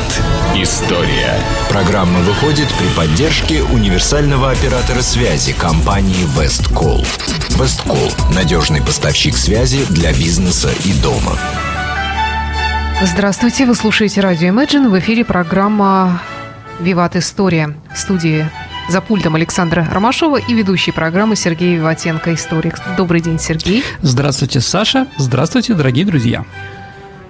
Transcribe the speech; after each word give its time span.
Виват. 0.00 0.56
История. 0.56 1.34
Программа 1.68 2.20
выходит 2.20 2.68
при 2.78 2.86
поддержке 2.96 3.62
универсального 3.62 4.50
оператора 4.50 5.02
связи 5.02 5.52
компании 5.52 6.24
Весткол. 6.38 7.04
Весткол– 7.50 8.10
надежный 8.34 8.80
поставщик 8.80 9.36
связи 9.36 9.84
для 9.90 10.12
бизнеса 10.12 10.70
и 10.84 10.92
дома. 11.00 11.32
Здравствуйте, 13.02 13.64
вы 13.66 13.74
слушаете 13.74 14.20
радио 14.20 14.48
Imagine. 14.48 14.88
В 14.88 14.98
эфире 14.98 15.24
программа 15.24 16.20
«Виват. 16.80 17.16
История». 17.16 17.74
В 17.94 17.98
студии 17.98 18.48
за 18.88 19.00
пультом 19.00 19.36
Александра 19.36 19.88
Ромашова 19.90 20.36
и 20.36 20.52
ведущий 20.52 20.90
программы 20.90 21.36
Сергей 21.36 21.76
Виватенко, 21.76 22.34
историк. 22.34 22.76
Добрый 22.96 23.20
день, 23.20 23.38
Сергей. 23.38 23.84
Здравствуйте, 24.02 24.60
Саша. 24.60 25.06
Здравствуйте, 25.16 25.74
дорогие 25.74 26.04
друзья. 26.04 26.44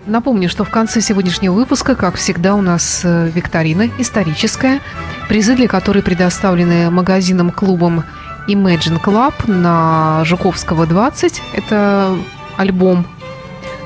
Напомню, 0.06 0.48
что 0.48 0.64
в 0.64 0.70
конце 0.70 1.00
сегодняшнего 1.00 1.52
выпуска, 1.52 1.94
как 1.94 2.16
всегда, 2.16 2.54
у 2.54 2.62
нас 2.62 3.02
э, 3.04 3.30
викторина 3.34 3.88
историческая, 3.98 4.80
призы 5.28 5.54
для 5.54 5.68
которой 5.68 6.02
предоставлены 6.02 6.90
магазином-клубом 6.90 8.04
Imagine 8.48 9.02
Club 9.02 9.34
на 9.46 10.22
Жуковского 10.24 10.86
20. 10.86 11.42
Это 11.52 12.16
альбом 12.56 13.06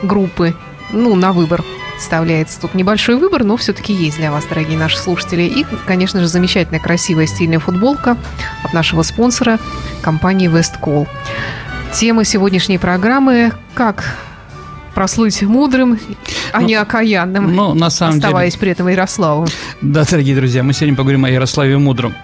группы, 0.03 0.55
ну, 0.93 1.17
на 1.17 1.33
выбор 1.33 1.65
представляется 1.95 2.61
тут 2.61 2.75
небольшой 2.75 3.17
выбор, 3.17 3.45
но 3.45 3.57
все-таки 3.57 3.93
есть 3.93 4.17
для 4.19 4.31
вас, 4.31 4.45
дорогие 4.47 4.79
наши 4.79 4.99
слушатели. 4.99 5.43
И, 5.43 5.67
конечно 5.87 6.21
же, 6.21 6.27
замечательная, 6.27 6.81
красивая, 6.81 7.27
стильная 7.27 7.59
футболка 7.59 8.17
от 8.63 8.73
нашего 8.73 9.03
спонсора 9.03 9.59
компании 10.03 10.51
Westcall. 10.51 11.09
Тема 11.93 12.25
сегодняшней 12.25 12.79
программы 12.79 13.53
«Как 13.75 14.17
прослыть 14.95 15.43
мудрым, 15.43 15.99
а 16.53 16.61
ну, 16.61 16.67
не 16.67 16.75
окаянным, 16.75 17.55
ну, 17.55 17.75
на 17.75 17.91
самом 17.91 18.17
оставаясь 18.17 18.53
деле... 18.53 18.61
при 18.61 18.71
этом 18.71 18.89
Ярославом. 18.89 19.49
Да, 19.81 20.05
дорогие 20.05 20.37
друзья, 20.37 20.63
мы 20.63 20.73
сегодня 20.73 20.97
поговорим 20.97 21.25
о 21.25 21.31
Ярославе 21.31 21.77
Мудром. 21.79 22.15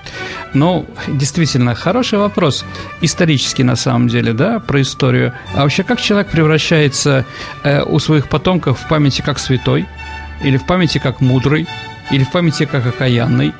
Ну, 0.54 0.86
действительно, 1.08 1.74
хороший 1.74 2.18
вопрос. 2.18 2.64
Исторический, 3.00 3.62
на 3.62 3.76
самом 3.76 4.08
деле, 4.08 4.32
да, 4.32 4.60
про 4.60 4.80
историю. 4.80 5.32
А 5.54 5.62
вообще, 5.62 5.82
как 5.82 6.00
человек 6.00 6.30
превращается 6.30 7.24
э, 7.62 7.82
у 7.82 7.98
своих 7.98 8.28
потомков 8.28 8.80
в 8.80 8.88
памяти 8.88 9.22
как 9.22 9.38
святой, 9.38 9.86
или 10.42 10.56
в 10.56 10.66
памяти 10.66 10.98
как 10.98 11.20
мудрый, 11.20 11.68
или 12.10 12.24
в 12.24 12.30
памяти 12.30 12.64
как 12.64 12.86
окаянный? 12.86 13.52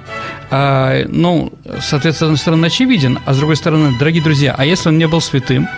А, 0.51 1.05
ну, 1.09 1.53
соответственно, 1.81 2.13
с 2.15 2.23
одной 2.23 2.39
стороны, 2.39 2.67
очевиден, 2.67 3.19
а 3.25 3.35
с 3.35 3.39
другой 3.39 3.57
стороны, 3.57 3.97
дорогие 3.99 4.23
друзья, 4.23 4.55
а 4.57 4.65
если 4.65 4.89
он 4.89 4.99
не 4.99 5.07
был 5.07 5.21
святым, 5.21 5.69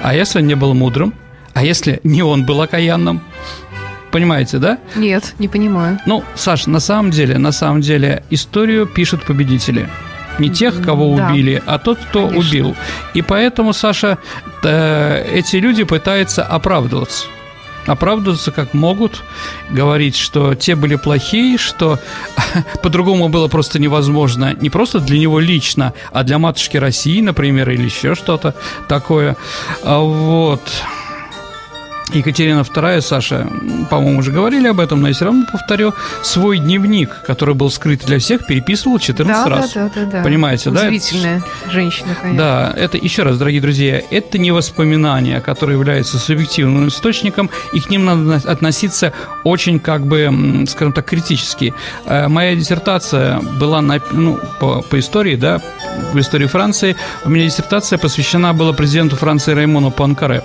а 0.00 0.14
если 0.14 0.40
он 0.40 0.46
не 0.46 0.54
был 0.54 0.74
мудрым, 0.74 1.14
а 1.60 1.62
если 1.62 2.00
не 2.04 2.22
он 2.22 2.46
был 2.46 2.62
окаянным? 2.62 3.20
Понимаете, 4.10 4.56
да? 4.56 4.78
Нет, 4.96 5.34
не 5.38 5.46
понимаю. 5.46 5.98
Ну, 6.06 6.24
Саш, 6.34 6.66
на 6.66 6.80
самом 6.80 7.10
деле, 7.10 7.36
на 7.36 7.52
самом 7.52 7.82
деле, 7.82 8.24
историю 8.30 8.86
пишут 8.86 9.26
победители. 9.26 9.86
Не 10.38 10.48
тех, 10.48 10.82
кого 10.82 11.14
да. 11.14 11.28
убили, 11.28 11.62
а 11.66 11.76
тот, 11.78 11.98
кто 11.98 12.28
Конечно. 12.28 12.38
убил. 12.38 12.76
И 13.12 13.20
поэтому, 13.20 13.74
Саша, 13.74 14.16
эти 14.62 15.56
люди 15.56 15.84
пытаются 15.84 16.42
оправдываться 16.42 17.26
оправдываться 17.86 18.52
как 18.52 18.74
могут, 18.74 19.22
говорить, 19.70 20.14
что 20.14 20.54
те 20.54 20.76
были 20.76 20.96
плохие, 20.96 21.58
что 21.58 21.98
по-другому 22.82 23.28
было 23.28 23.48
просто 23.48 23.78
невозможно, 23.78 24.54
не 24.60 24.70
просто 24.70 25.00
для 25.00 25.18
него 25.18 25.40
лично, 25.40 25.94
а 26.12 26.22
для 26.22 26.38
матушки 26.38 26.76
России, 26.76 27.20
например, 27.20 27.70
или 27.70 27.84
еще 27.84 28.14
что-то 28.14 28.54
такое. 28.86 29.36
А 29.82 29.98
вот. 29.98 30.62
Екатерина 32.12 32.60
II, 32.60 33.00
Саша, 33.00 33.46
по-моему, 33.88 34.18
уже 34.18 34.32
говорили 34.32 34.68
об 34.68 34.80
этом, 34.80 35.00
но 35.00 35.08
я 35.08 35.14
все 35.14 35.26
равно 35.26 35.44
повторю, 35.50 35.94
свой 36.22 36.58
дневник, 36.58 37.22
который 37.26 37.54
был 37.54 37.70
скрыт 37.70 38.04
для 38.04 38.18
всех, 38.18 38.46
переписывал 38.46 38.98
14 38.98 39.44
да, 39.44 39.50
раз. 39.50 39.72
Да, 39.72 39.90
да, 39.94 40.04
да, 40.04 40.10
да. 40.10 40.22
Понимаете, 40.22 40.70
да? 40.70 40.82
Удивительная 40.82 41.42
женщина, 41.70 42.16
конечно. 42.20 42.38
Да, 42.38 42.74
это, 42.76 42.96
еще 42.96 43.22
раз, 43.22 43.38
дорогие 43.38 43.60
друзья, 43.60 44.02
это 44.10 44.38
не 44.38 44.50
воспоминания, 44.50 45.40
которые 45.40 45.76
являются 45.76 46.18
субъективным 46.18 46.88
источником, 46.88 47.50
и 47.72 47.80
к 47.80 47.90
ним 47.90 48.04
надо 48.04 48.50
относиться 48.50 49.12
очень, 49.44 49.78
как 49.78 50.06
бы, 50.06 50.64
скажем 50.68 50.92
так, 50.92 51.06
критически. 51.06 51.74
Э, 52.06 52.28
моя 52.28 52.54
диссертация 52.54 53.40
была 53.40 53.80
на, 53.80 54.00
ну, 54.12 54.38
по, 54.58 54.82
по 54.82 54.98
истории, 54.98 55.36
да, 55.36 55.60
в 56.12 56.18
истории 56.18 56.46
Франции, 56.46 56.96
у 57.24 57.30
меня 57.30 57.44
диссертация 57.44 57.98
посвящена 57.98 58.54
была 58.54 58.72
президенту 58.72 59.16
Франции 59.16 59.52
Раймону 59.52 59.90
Пуанкаре. 59.90 60.42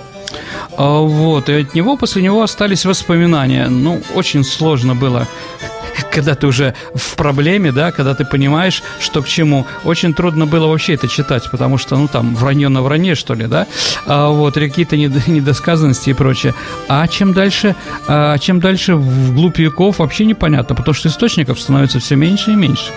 А, 0.76 1.00
вот, 1.00 1.48
и 1.48 1.60
от 1.60 1.74
него 1.74 1.96
после 1.96 2.22
него 2.22 2.42
остались 2.42 2.84
воспоминания. 2.84 3.68
Ну, 3.68 4.02
очень 4.14 4.44
сложно 4.44 4.94
было 4.94 5.26
когда 6.16 6.34
ты 6.34 6.46
уже 6.46 6.72
в 6.94 7.14
проблеме, 7.14 7.72
да, 7.72 7.92
когда 7.92 8.14
ты 8.14 8.24
понимаешь, 8.24 8.82
что 9.00 9.20
к 9.20 9.28
чему. 9.28 9.66
Очень 9.84 10.14
трудно 10.14 10.46
было 10.46 10.66
вообще 10.66 10.94
это 10.94 11.08
читать, 11.08 11.50
потому 11.50 11.76
что, 11.76 11.94
ну, 11.98 12.08
там, 12.08 12.34
вранье 12.34 12.70
на 12.70 12.80
вранье, 12.80 13.14
что 13.14 13.34
ли, 13.34 13.46
да, 13.46 13.66
а, 14.06 14.30
вот, 14.30 14.54
какие-то 14.54 14.96
недосказанности 15.26 16.10
и 16.10 16.14
прочее. 16.14 16.54
А 16.88 17.06
чем 17.06 17.34
дальше, 17.34 17.76
а, 18.08 18.38
чем 18.38 18.60
дальше 18.60 18.94
вглубь 18.96 19.58
веков, 19.58 19.98
вообще 19.98 20.24
непонятно, 20.24 20.74
потому 20.74 20.94
что 20.94 21.08
источников 21.08 21.60
становится 21.60 22.00
все 22.00 22.16
меньше 22.16 22.52
и 22.52 22.56
меньше. 22.56 22.92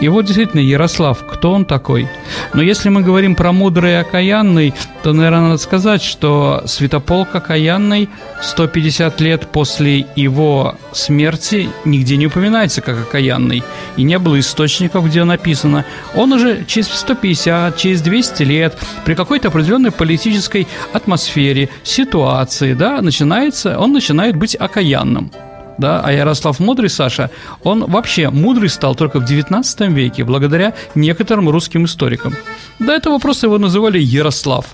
И 0.00 0.08
вот 0.08 0.24
действительно, 0.24 0.60
Ярослав, 0.60 1.18
кто 1.26 1.52
он 1.52 1.64
такой? 1.66 2.08
Но 2.54 2.62
если 2.62 2.88
мы 2.88 3.02
говорим 3.02 3.34
про 3.34 3.52
мудрый 3.52 3.90
и 3.92 3.94
окаянный, 3.96 4.72
то, 5.02 5.12
наверное, 5.12 5.40
надо 5.40 5.58
сказать, 5.58 6.02
что 6.02 6.62
Святополк 6.66 7.34
окаянный 7.34 8.08
150 8.40 9.20
лет 9.20 9.48
после 9.48 10.06
его 10.14 10.76
смерти 10.92 11.68
нигде 11.84 12.16
не 12.16 12.26
упоминается 12.26 12.37
как 12.82 12.98
окаянный, 12.98 13.62
и 13.96 14.02
не 14.02 14.18
было 14.18 14.38
источников, 14.38 15.06
где 15.06 15.24
написано. 15.24 15.84
Он 16.14 16.32
уже 16.32 16.64
через 16.66 16.88
150, 16.88 17.76
через 17.76 18.00
200 18.02 18.42
лет 18.42 18.78
при 19.04 19.14
какой-то 19.14 19.48
определенной 19.48 19.90
политической 19.90 20.66
атмосфере, 20.92 21.68
ситуации, 21.82 22.74
да, 22.74 23.00
начинается, 23.02 23.78
он 23.78 23.92
начинает 23.92 24.36
быть 24.36 24.54
окаянным 24.54 25.30
да, 25.78 26.00
а 26.04 26.12
Ярослав 26.12 26.58
Мудрый, 26.58 26.90
Саша, 26.90 27.30
он 27.62 27.84
вообще 27.84 28.30
мудрый 28.30 28.68
стал 28.68 28.94
только 28.94 29.20
в 29.20 29.24
19 29.24 29.80
веке, 29.92 30.24
благодаря 30.24 30.74
некоторым 30.94 31.48
русским 31.48 31.84
историкам. 31.84 32.34
До 32.78 32.92
этого 32.92 33.18
просто 33.18 33.46
его 33.46 33.58
называли 33.58 33.98
Ярослав. 33.98 34.66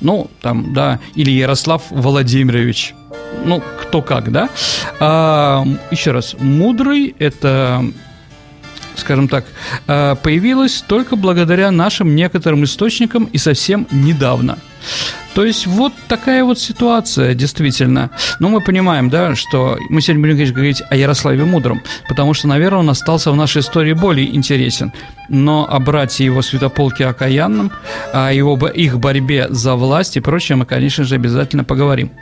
Ну, 0.00 0.30
там, 0.40 0.72
да, 0.72 1.00
или 1.14 1.30
Ярослав 1.30 1.82
Владимирович. 1.90 2.94
Ну, 3.44 3.62
кто 3.80 4.02
как, 4.02 4.30
да? 4.32 4.48
А, 5.00 5.64
еще 5.90 6.12
раз, 6.12 6.34
мудрый– 6.38 7.14
это 7.18 7.84
скажем 8.96 9.28
так, 9.28 9.44
а, 9.86 10.14
появилась 10.14 10.82
только 10.86 11.16
благодаря 11.16 11.70
нашим 11.70 12.14
некоторым 12.14 12.64
источникам 12.64 13.24
и 13.24 13.38
совсем 13.38 13.86
недавно. 13.90 14.58
То 15.34 15.44
есть 15.44 15.66
вот 15.66 15.92
такая 16.06 16.44
вот 16.44 16.60
ситуация, 16.60 17.34
действительно. 17.34 18.10
Но 18.38 18.48
мы 18.48 18.60
понимаем, 18.60 19.10
да, 19.10 19.34
что 19.34 19.78
мы 19.90 20.00
сегодня 20.00 20.22
будем 20.22 20.36
конечно, 20.36 20.54
говорить 20.54 20.82
о 20.88 20.96
Ярославе 20.96 21.44
Мудром, 21.44 21.82
потому 22.08 22.34
что, 22.34 22.46
наверное, 22.46 22.80
он 22.80 22.90
остался 22.90 23.32
в 23.32 23.36
нашей 23.36 23.60
истории 23.60 23.94
более 23.94 24.34
интересен. 24.34 24.92
Но 25.28 25.66
о 25.68 25.80
брате 25.80 26.24
его 26.24 26.40
святополке 26.40 27.06
окаянном, 27.06 27.72
о 28.12 28.32
его, 28.32 28.56
их 28.68 28.98
борьбе 29.00 29.48
за 29.50 29.74
власть 29.74 30.16
и 30.16 30.20
прочее 30.20 30.56
мы, 30.56 30.66
конечно 30.66 31.02
же, 31.02 31.16
обязательно 31.16 31.64
поговорим. 31.64 32.12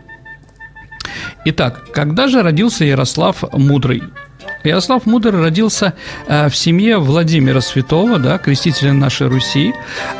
Итак, 1.44 1.92
когда 1.92 2.28
же 2.28 2.42
родился 2.42 2.84
Ярослав 2.84 3.44
Мудрый? 3.52 4.02
Ярослав 4.64 5.06
Мудрый 5.06 5.40
родился 5.40 5.94
э, 6.26 6.48
в 6.48 6.56
семье 6.56 6.98
Владимира 6.98 7.60
Святого, 7.60 8.18
да, 8.18 8.38
крестителя 8.38 8.92
нашей 8.92 9.26
Руси. 9.28 9.72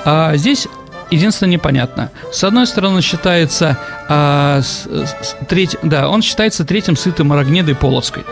А 0.05 0.37
здесь 0.37 0.67
единственное 1.13 1.53
непонятно. 1.53 2.11
С 2.33 2.43
одной 2.43 2.67
стороны, 2.67 3.03
считается 3.03 3.79
а, 4.09 4.61
с, 4.63 4.87
с, 4.87 5.37
треть, 5.49 5.77
да, 5.83 6.09
он 6.09 6.23
считается 6.23 6.65
третьим 6.65 6.97
сытым 6.97 7.33
Рогнедой 7.33 7.75
Полоцкой. 7.75 8.25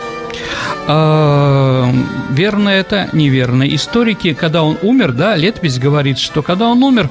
А, 0.87 1.89
верно 2.31 2.69
это, 2.69 3.09
неверно. 3.13 3.63
Историки, 3.63 4.33
когда 4.33 4.63
он 4.63 4.77
умер, 4.81 5.13
да, 5.13 5.35
летопись 5.35 5.79
говорит, 5.79 6.17
что 6.17 6.41
когда 6.41 6.67
он 6.67 6.83
умер 6.83 7.09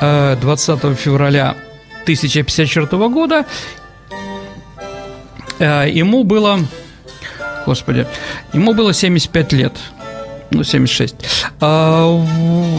а, 0.00 0.36
20 0.36 0.98
февраля 0.98 1.56
1054 2.02 2.86
года, 3.08 3.46
ему 5.62 6.24
было, 6.24 6.58
господи, 7.66 8.06
ему 8.52 8.74
было 8.74 8.92
75 8.92 9.52
лет 9.52 9.72
ну, 10.52 10.64
76. 10.64 11.14
А, 11.60 12.24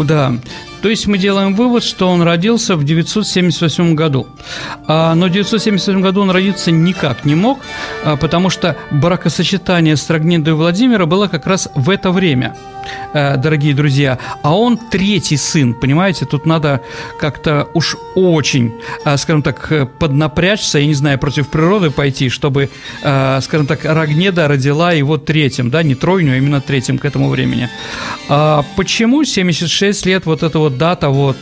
да. 0.03 0.33
То 0.81 0.89
есть 0.89 1.07
мы 1.07 1.17
делаем 1.17 1.55
вывод, 1.55 1.83
что 1.83 2.09
он 2.09 2.21
родился 2.21 2.75
в 2.75 2.83
978 2.83 3.95
году. 3.95 4.27
А, 4.87 5.15
но 5.15 5.27
в 5.27 5.31
978 5.31 6.01
году 6.01 6.21
он 6.21 6.29
родиться 6.29 6.71
никак 6.71 7.25
не 7.25 7.35
мог, 7.35 7.59
а, 8.03 8.17
потому 8.17 8.49
что 8.49 8.75
бракосочетание 8.91 9.95
с 9.95 10.09
Рогнедой 10.09 10.53
Владимира 10.53 11.05
было 11.05 11.27
как 11.27 11.47
раз 11.47 11.69
в 11.75 11.89
это 11.89 12.11
время. 12.11 12.55
Э, 13.13 13.37
дорогие 13.37 13.73
друзья, 13.73 14.19
а 14.41 14.55
он 14.55 14.77
третий 14.77 15.37
сын, 15.37 15.73
понимаете? 15.73 16.25
Тут 16.25 16.45
надо 16.45 16.81
как-то 17.19 17.67
уж 17.73 17.97
очень, 18.15 18.73
э, 19.05 19.17
скажем 19.17 19.41
так, 19.41 19.71
э, 19.71 19.85
поднапрячься, 19.85 20.79
я 20.79 20.85
не 20.87 20.93
знаю, 20.93 21.19
против 21.19 21.47
природы 21.47 21.89
пойти, 21.91 22.29
чтобы, 22.29 22.69
скажем 23.01 23.67
так, 23.67 23.85
Рогнеда 23.85 24.47
родила 24.47 24.91
его 24.91 25.17
третьим, 25.17 25.69
да, 25.69 25.83
не 25.83 25.95
тройню, 25.95 26.33
а 26.33 26.37
именно 26.37 26.61
третьим 26.61 26.97
к 26.97 27.05
этому 27.05 27.29
времени. 27.29 27.69
А 28.29 28.63
почему 28.75 29.23
76 29.23 30.05
лет 30.05 30.25
вот 30.25 30.43
эта 30.43 30.59
вот 30.59 30.77
дата, 30.77 31.09
вот, 31.09 31.37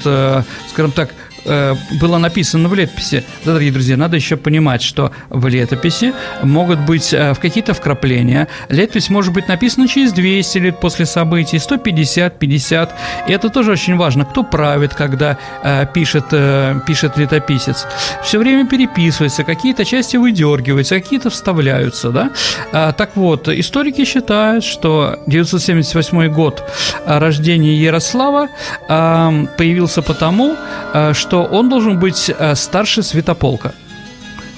скажем 0.70 0.92
так, 0.92 1.14
было 1.46 2.18
написано 2.18 2.70
в 2.70 2.74
летописи. 2.74 3.24
Да, 3.46 3.52
дорогие 3.52 3.72
друзья, 3.72 3.98
надо 3.98 4.16
еще 4.16 4.38
понимать, 4.38 4.82
что 4.82 5.12
в 5.30 5.48
летописи 5.48 6.14
могут 6.44 6.80
быть 6.80 7.14
э, 7.14 7.34
в 7.34 7.40
какие-то 7.40 7.74
вкрапления. 7.74 8.48
Летопись 8.70 9.10
может 9.10 9.34
быть 9.34 9.48
написана 9.48 9.88
через 9.88 10.14
200 10.14 10.58
лет 10.58 10.80
после 10.80 11.06
событий, 11.06 11.60
150, 11.60 12.40
50. 12.40 12.96
И 13.28 13.32
это 13.32 13.50
тоже 13.50 13.72
очень 13.72 13.98
важно. 13.98 14.26
Кто 14.26 14.44
правит, 14.44 14.94
когда 14.94 15.38
э, 15.64 15.86
пишет, 15.94 16.26
э, 16.32 16.80
пишет 16.86 17.18
летописец. 17.18 17.88
Все 18.24 18.40
время 18.40 18.68
переписывается, 18.68 19.44
какие-то 19.44 19.86
части 19.86 20.18
выдергиваются, 20.18 21.00
какие-то 21.00 21.30
вставляются. 21.30 22.10
Да? 22.10 22.32
А, 22.72 22.92
так 22.92 23.16
вот, 23.16 23.48
историки 23.48 24.06
считают, 24.06 24.64
что 24.64 25.20
978 25.28 26.28
год 26.34 26.64
рождения 27.06 27.76
Ярослава 27.76 28.48
э, 28.88 29.46
появился 29.58 30.02
потому, 30.02 30.56
э, 30.94 31.14
что 31.14 31.31
что 31.32 31.44
он 31.46 31.70
должен 31.70 31.98
быть 31.98 32.30
э, 32.30 32.56
старше 32.56 33.04
Святополка. 33.04 33.74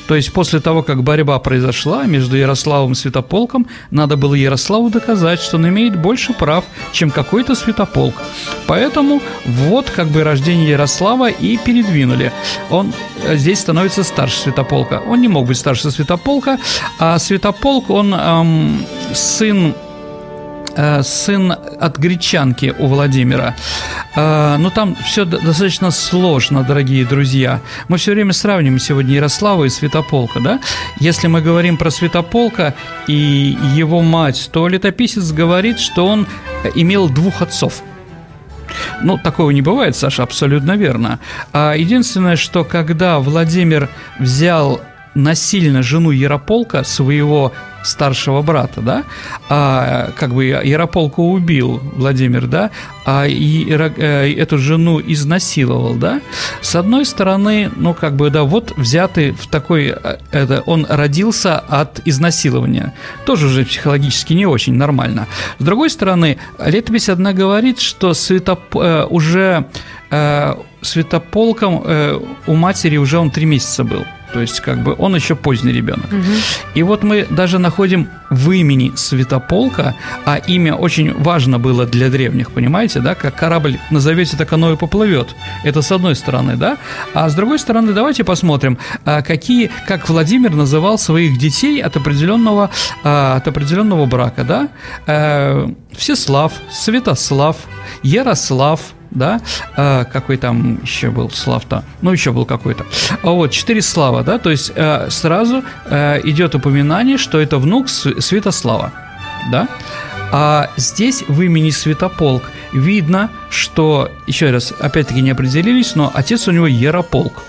То 0.08 0.16
есть 0.16 0.34
после 0.34 0.60
того, 0.60 0.82
как 0.82 1.04
борьба 1.04 1.38
произошла 1.38 2.06
между 2.06 2.36
Ярославом 2.36 2.94
и 2.94 2.96
Святополком, 2.96 3.68
надо 3.92 4.18
было 4.18 4.34
Ярославу 4.34 4.90
доказать, 4.90 5.40
что 5.40 5.58
он 5.58 5.68
имеет 5.68 5.96
больше 5.96 6.34
прав, 6.34 6.66
чем 6.92 7.12
какой-то 7.12 7.54
Святополк. 7.54 8.16
Поэтому 8.66 9.22
вот 9.46 9.92
как 9.92 10.08
бы 10.08 10.24
рождение 10.24 10.72
Ярослава 10.72 11.30
и 11.30 11.58
передвинули. 11.58 12.32
Он 12.72 12.92
э, 13.24 13.38
здесь 13.38 13.60
становится 13.60 14.04
старше 14.04 14.40
Святополка. 14.40 15.00
Он 15.08 15.22
не 15.22 15.28
мог 15.28 15.46
быть 15.46 15.58
старше 15.58 15.92
Святополка, 15.92 16.58
а 16.98 17.20
Святополк, 17.20 17.92
он 17.92 18.16
эм, 18.16 18.84
сын 19.14 19.76
сын 21.04 21.52
от 21.52 21.98
гречанки 21.98 22.74
у 22.80 22.88
Владимира. 22.88 23.56
Э, 24.16 24.58
но 24.58 24.70
там 24.70 24.96
все 25.06 25.26
достаточно 25.26 25.92
сложно, 25.92 26.64
дорогие 26.64 27.06
друзья. 27.06 27.62
Мы 27.88 27.98
все 27.98 28.12
время 28.12 28.34
сравниваем 28.34 28.80
сегодня 28.80 29.16
Ярослава 29.16 29.66
и 29.66 29.70
Святополка, 29.70 30.40
да? 30.40 30.60
Если 31.00 31.28
мы 31.28 31.42
говорим 31.42 31.78
про 31.78 31.92
Святополка 31.92 32.74
и 33.08 33.58
его 33.76 34.02
мать, 34.02 34.50
то 34.52 34.68
летописец 34.68 35.32
говорит, 35.32 35.80
что 35.80 36.06
он 36.06 36.28
имел 36.76 37.10
двух 37.10 37.42
отцов. 37.42 37.84
Ну, 39.02 39.18
такого 39.18 39.52
не 39.52 39.62
бывает, 39.62 39.96
Саша, 39.96 40.24
абсолютно 40.24 40.74
верно. 40.74 41.20
А 41.52 41.74
единственное, 41.74 42.36
что 42.36 42.64
когда 42.64 43.20
Владимир 43.20 43.90
взял 44.20 44.82
насильно 45.16 45.84
жену 45.84 46.12
Ярополка, 46.12 46.84
своего 46.84 47.54
старшего 47.84 48.42
брата, 48.42 48.82
да, 48.82 49.04
а, 49.50 50.12
как 50.18 50.34
бы 50.34 50.46
Ярополка 50.46 51.20
убил 51.20 51.82
Владимир, 51.96 52.48
да, 52.48 52.72
а 53.06 53.26
и, 53.28 53.66
э, 53.70 54.34
эту 54.34 54.58
жену 54.58 55.02
изнасиловал, 55.06 55.96
да, 55.96 56.22
с 56.62 56.76
одной 56.76 57.06
стороны, 57.06 57.70
ну, 57.76 57.94
как 57.94 58.16
бы, 58.16 58.30
да, 58.30 58.44
вот 58.44 58.74
взятый 58.78 59.32
в 59.32 59.48
такой, 59.48 59.88
э, 59.88 60.18
это, 60.32 60.64
он 60.66 60.86
родился 60.90 61.60
от 61.60 62.02
изнасилования, 62.06 62.94
тоже 63.26 63.48
уже 63.48 63.66
психологически 63.66 64.34
не 64.34 64.46
очень 64.46 64.74
нормально. 64.74 65.28
С 65.60 65.64
другой 65.64 65.90
стороны, 65.90 66.38
летопись 66.66 67.10
одна 67.10 67.34
говорит, 67.34 67.80
что 67.80 68.14
Святоп... 68.14 68.76
Э, 68.76 69.06
уже 69.10 69.66
Святополком 70.82 71.84
у 72.46 72.54
матери 72.54 72.98
уже 72.98 73.18
он 73.18 73.32
три 73.32 73.46
месяца 73.46 73.84
был. 73.84 74.06
То 74.34 74.42
есть, 74.42 74.60
как 74.62 74.84
бы 74.84 74.96
он 74.98 75.16
еще 75.16 75.36
поздний 75.36 75.72
ребенок. 75.72 76.12
Угу. 76.12 76.32
И 76.74 76.84
вот 76.84 77.04
мы 77.04 77.28
даже 77.30 77.60
находим 77.60 78.10
в 78.30 78.52
имени 78.52 78.92
Святополка, 78.96 79.96
а 80.26 80.38
имя 80.38 80.76
очень 80.76 81.14
важно 81.14 81.60
было 81.60 81.86
для 81.86 82.10
древних, 82.10 82.52
понимаете, 82.52 83.00
да, 83.00 83.14
как 83.14 83.36
корабль 83.36 83.78
назовете, 83.92 84.36
так 84.38 84.52
оно 84.54 84.74
и 84.74 84.76
поплывет. 84.76 85.36
Это 85.64 85.82
с 85.82 85.92
одной 85.92 86.16
стороны, 86.16 86.56
да. 86.56 86.78
А 87.14 87.30
с 87.30 87.36
другой 87.36 87.60
стороны, 87.60 87.94
давайте 87.94 88.24
посмотрим, 88.24 88.80
а, 89.06 89.22
какие, 89.22 89.70
как 89.88 90.10
Владимир 90.10 90.52
называл 90.56 90.98
своих 90.98 91.38
детей 91.38 91.80
от 91.80 91.96
определенного, 91.96 92.72
а, 93.04 93.36
от 93.38 93.48
определенного 93.48 94.06
брака, 94.06 94.44
да. 94.44 94.70
Э, 95.06 95.68
Всеслав, 95.96 96.54
Святослав, 96.72 97.58
Ярослав, 98.02 98.82
да, 99.14 99.42
э, 99.78 100.06
какой 100.12 100.38
там 100.38 100.80
еще 100.82 101.10
был 101.10 101.30
Слав-то, 101.30 101.84
ну, 102.02 102.12
еще 102.12 102.32
был 102.32 102.46
какой-то. 102.46 102.86
А 103.22 103.30
вот, 103.30 103.52
четыре 103.52 103.82
Слава, 103.82 104.24
да, 104.24 104.38
то 104.38 104.50
есть 104.50 104.72
э, 104.76 105.08
сразу 105.10 105.64
э, 105.86 106.22
идет 106.24 106.56
упоминание, 106.56 107.18
что 107.18 107.40
это 107.40 107.58
внук 107.58 107.90
Святослава, 107.90 108.92
да. 109.52 109.68
А 110.32 110.72
здесь 110.78 111.24
в 111.28 111.42
имени 111.42 111.70
Святополк 111.70 112.44
видно, 112.74 113.30
что, 113.52 114.10
еще 114.26 114.50
раз, 114.50 114.74
опять-таки 114.80 115.22
не 115.22 115.30
определились, 115.30 115.96
но 115.96 116.12
отец 116.14 116.48
у 116.48 116.52
него 116.52 116.66
Ярополк. 116.66 117.44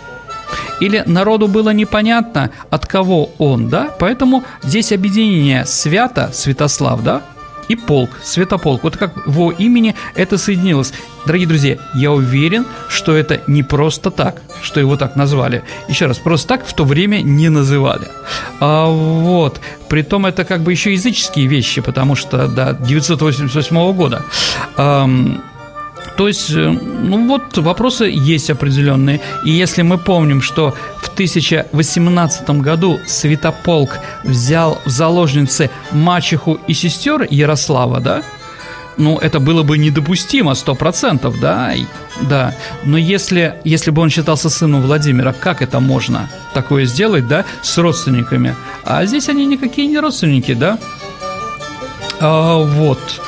Или 0.80 1.02
народу 1.06 1.48
было 1.48 1.70
непонятно, 1.70 2.50
от 2.68 2.86
кого 2.86 3.30
он, 3.38 3.70
да? 3.70 3.88
Поэтому 3.98 4.44
здесь 4.62 4.92
объединение 4.92 5.64
свято, 5.64 6.30
Святослав, 6.34 7.02
да, 7.02 7.22
и 7.68 7.76
полк, 7.76 8.10
Святополк. 8.22 8.82
Вот 8.82 8.96
как 8.96 9.26
в 9.26 9.30
его 9.30 9.52
имени 9.52 9.94
это 10.14 10.38
соединилось. 10.38 10.92
Дорогие 11.26 11.48
друзья, 11.48 11.78
я 11.94 12.12
уверен, 12.12 12.66
что 12.88 13.16
это 13.16 13.40
не 13.46 13.62
просто 13.62 14.10
так, 14.10 14.42
что 14.62 14.80
его 14.80 14.96
так 14.96 15.16
назвали. 15.16 15.62
Еще 15.88 16.06
раз, 16.06 16.18
просто 16.18 16.48
так 16.48 16.66
в 16.66 16.74
то 16.74 16.84
время 16.84 17.22
не 17.22 17.48
называли. 17.48 18.08
А 18.60 18.86
вот, 18.86 19.60
притом 19.88 20.26
это 20.26 20.44
как 20.44 20.60
бы 20.60 20.72
еще 20.72 20.92
языческие 20.92 21.46
вещи, 21.46 21.80
потому 21.80 22.14
что 22.14 22.46
до 22.46 22.74
988 22.74 23.92
года. 23.92 24.22
Эм, 24.76 25.42
то 26.16 26.28
есть, 26.28 26.50
э, 26.50 26.70
ну 26.70 27.26
вот, 27.26 27.58
вопросы 27.58 28.04
есть 28.04 28.50
определенные. 28.50 29.20
И 29.44 29.50
если 29.50 29.82
мы 29.82 29.98
помним, 29.98 30.42
что 30.42 30.74
в 31.02 31.08
1018 31.08 32.50
году 32.60 33.00
Святополк 33.06 33.98
взял 34.22 34.80
в 34.84 34.90
заложницы 34.90 35.70
мачеху 35.92 36.60
и 36.68 36.74
сестер 36.74 37.26
Ярослава, 37.30 38.00
да, 38.00 38.22
ну, 38.96 39.18
это 39.18 39.40
было 39.40 39.62
бы 39.64 39.76
недопустимо, 39.76 40.54
сто 40.54 40.74
процентов, 40.74 41.40
да, 41.40 41.72
да. 42.22 42.54
Но 42.84 42.96
если, 42.96 43.56
если 43.64 43.90
бы 43.90 44.02
он 44.02 44.10
считался 44.10 44.48
сыном 44.48 44.82
Владимира, 44.82 45.32
как 45.32 45.62
это 45.62 45.80
можно 45.80 46.30
такое 46.52 46.84
сделать, 46.84 47.26
да, 47.26 47.44
с 47.62 47.76
родственниками? 47.78 48.54
А 48.84 49.04
здесь 49.06 49.28
они 49.28 49.46
никакие 49.46 49.88
не 49.88 49.98
родственники, 49.98 50.54
да? 50.54 50.78
А, 52.24 52.56
вот. 52.56 53.20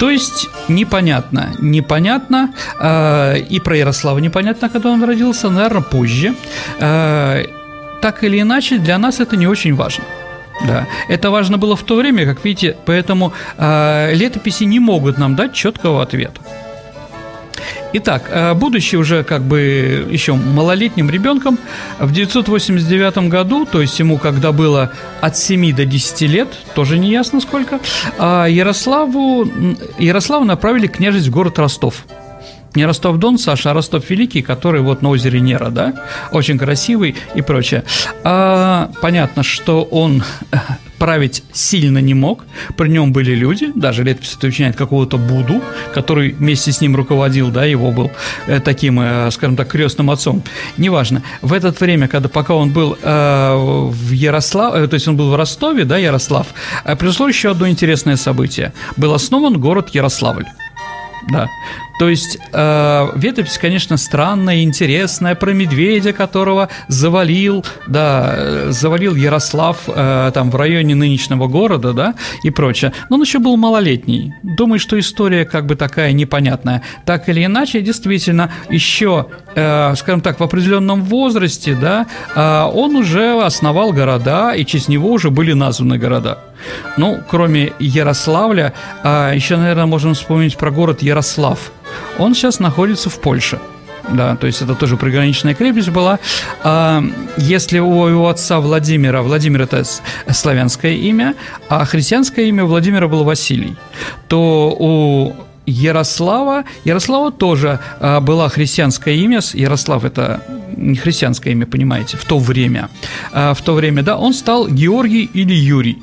То 0.00 0.10
есть 0.10 0.48
непонятно, 0.68 1.52
непонятно, 1.60 2.48
э, 2.80 3.38
и 3.38 3.60
про 3.60 3.76
Ярослава 3.76 4.18
непонятно, 4.18 4.68
когда 4.68 4.90
он 4.90 5.04
родился, 5.04 5.48
наверное, 5.48 5.82
позже. 5.82 6.34
Э, 6.80 7.44
так 8.00 8.24
или 8.24 8.40
иначе, 8.40 8.78
для 8.78 8.98
нас 8.98 9.20
это 9.20 9.36
не 9.36 9.46
очень 9.46 9.76
важно. 9.76 10.04
Да, 10.66 10.86
это 11.08 11.30
важно 11.30 11.56
было 11.56 11.76
в 11.76 11.82
то 11.82 11.96
время, 11.96 12.26
как 12.26 12.44
видите, 12.44 12.76
поэтому 12.84 13.32
э, 13.58 14.14
летописи 14.14 14.64
не 14.64 14.80
могут 14.80 15.18
нам 15.18 15.36
дать 15.36 15.52
четкого 15.52 16.02
ответа. 16.02 16.40
Итак, 17.92 18.28
э, 18.30 18.54
будучи 18.54 18.96
уже 18.96 19.24
как 19.24 19.42
бы 19.42 20.06
еще 20.10 20.34
малолетним 20.34 21.10
ребенком, 21.10 21.58
в 21.98 22.12
989 22.12 23.28
году, 23.28 23.66
то 23.66 23.80
есть 23.80 23.98
ему 23.98 24.18
когда 24.18 24.52
было 24.52 24.92
от 25.20 25.36
7 25.36 25.74
до 25.74 25.84
10 25.84 26.22
лет, 26.22 26.48
тоже 26.74 26.98
не 26.98 27.10
ясно 27.10 27.40
сколько, 27.40 27.80
а 28.18 28.46
Ярославу, 28.46 29.48
Ярославу 29.98 30.44
направили 30.44 30.86
княжить 30.86 31.26
в 31.26 31.30
город 31.30 31.58
Ростов 31.58 32.04
не 32.74 32.86
Ростов-Дон, 32.86 33.38
Саша, 33.38 33.70
а 33.70 33.74
Ростов 33.74 34.08
Великий, 34.08 34.42
который 34.42 34.80
вот 34.80 35.02
на 35.02 35.10
озере 35.10 35.40
Нера, 35.40 35.70
да, 35.70 35.92
очень 36.30 36.58
красивый 36.58 37.14
и 37.34 37.42
прочее. 37.42 37.84
А, 38.24 38.90
понятно, 39.00 39.42
что 39.42 39.82
он 39.82 40.24
править 41.02 41.42
сильно 41.52 41.98
не 41.98 42.14
мог. 42.14 42.44
При 42.76 42.88
нем 42.88 43.12
были 43.12 43.34
люди, 43.34 43.72
даже 43.74 44.04
летопись 44.04 44.34
уточняет 44.34 44.76
какого-то 44.76 45.18
Буду, 45.18 45.60
который 45.92 46.30
вместе 46.30 46.70
с 46.70 46.80
ним 46.80 46.94
руководил, 46.94 47.50
да, 47.50 47.64
его 47.64 47.90
был 47.90 48.12
э, 48.46 48.60
таким, 48.60 49.00
э, 49.00 49.28
скажем 49.32 49.56
так, 49.56 49.66
крестным 49.66 50.10
отцом. 50.10 50.44
Неважно. 50.78 51.22
В 51.42 51.52
это 51.54 51.72
время, 51.80 52.06
когда 52.06 52.28
пока 52.28 52.54
он 52.54 52.70
был 52.70 52.96
э, 53.02 53.54
в 53.90 54.12
Ярославе, 54.12 54.84
э, 54.84 54.86
то 54.86 54.94
есть 54.94 55.08
он 55.08 55.16
был 55.16 55.30
в 55.30 55.34
Ростове, 55.34 55.84
да, 55.84 55.98
Ярослав, 55.98 56.46
э, 56.84 56.94
произошло 56.94 57.26
еще 57.28 57.50
одно 57.50 57.68
интересное 57.68 58.16
событие. 58.16 58.72
Был 58.96 59.12
основан 59.12 59.58
город 59.58 59.90
Ярославль. 59.94 60.46
Да. 61.32 61.48
То 61.98 62.08
есть 62.08 62.38
э, 62.52 63.08
летопись, 63.16 63.58
конечно, 63.58 63.96
странная, 63.96 64.62
интересная, 64.62 65.34
про 65.34 65.52
медведя, 65.52 66.12
которого 66.12 66.68
завалил, 66.88 67.64
да, 67.86 68.34
э, 68.36 68.66
завалил 68.70 69.14
Ярослав 69.14 69.78
э, 69.86 70.30
там 70.34 70.50
в 70.50 70.56
районе 70.56 70.94
нынешнего 70.94 71.46
города, 71.46 71.92
да, 71.92 72.14
и 72.42 72.50
прочее. 72.50 72.92
Но 73.08 73.16
он 73.16 73.22
еще 73.22 73.38
был 73.38 73.56
малолетний. 73.56 74.34
Думаю, 74.42 74.78
что 74.78 74.98
история 74.98 75.44
как 75.44 75.66
бы 75.66 75.76
такая 75.76 76.12
непонятная. 76.12 76.82
Так 77.04 77.28
или 77.28 77.44
иначе, 77.44 77.80
действительно, 77.82 78.50
еще, 78.68 79.26
э, 79.54 79.94
скажем 79.96 80.20
так, 80.20 80.40
в 80.40 80.42
определенном 80.42 81.02
возрасте, 81.04 81.74
да, 81.74 82.06
э, 82.34 82.70
он 82.72 82.96
уже 82.96 83.42
основал 83.42 83.92
города, 83.92 84.52
и 84.52 84.64
через 84.64 84.88
него 84.88 85.10
уже 85.10 85.30
были 85.30 85.52
названы 85.52 85.98
города. 85.98 86.38
Ну, 86.96 87.20
кроме 87.28 87.72
Ярославля, 87.78 88.72
э, 89.02 89.32
еще, 89.34 89.56
наверное, 89.56 89.86
можем 89.86 90.14
вспомнить 90.14 90.56
про 90.56 90.70
город 90.70 91.02
Ярослав. 91.02 91.72
Он 92.18 92.34
сейчас 92.34 92.60
находится 92.60 93.10
в 93.10 93.18
Польше. 93.20 93.58
Да, 94.10 94.36
то 94.36 94.46
есть 94.46 94.60
это 94.62 94.74
тоже 94.74 94.96
приграничная 94.96 95.54
крепость 95.54 95.90
была. 95.90 96.18
А, 96.62 97.02
если 97.36 97.78
у 97.78 98.06
его 98.06 98.28
отца 98.28 98.60
Владимира, 98.60 99.22
Владимир 99.22 99.62
это 99.62 99.84
славянское 100.30 100.94
имя, 100.94 101.34
а 101.68 101.84
христианское 101.84 102.48
имя 102.48 102.64
Владимира 102.64 103.06
было 103.08 103.22
Василий, 103.22 103.76
то 104.28 104.74
у 104.78 105.34
Ярослава, 105.66 106.64
Ярослава 106.84 107.30
тоже 107.30 107.78
а, 108.00 108.20
была 108.20 108.48
христианское 108.48 109.14
имя, 109.16 109.40
Ярослав 109.54 110.04
это 110.04 110.42
не 110.76 110.96
христианское 110.96 111.52
имя, 111.52 111.66
понимаете, 111.66 112.16
в 112.16 112.24
то 112.24 112.38
время. 112.38 112.88
А, 113.32 113.54
в 113.54 113.62
то 113.62 113.74
время, 113.74 114.02
да, 114.02 114.18
он 114.18 114.34
стал 114.34 114.68
Георгий 114.68 115.30
или 115.32 115.54
Юрий. 115.54 116.02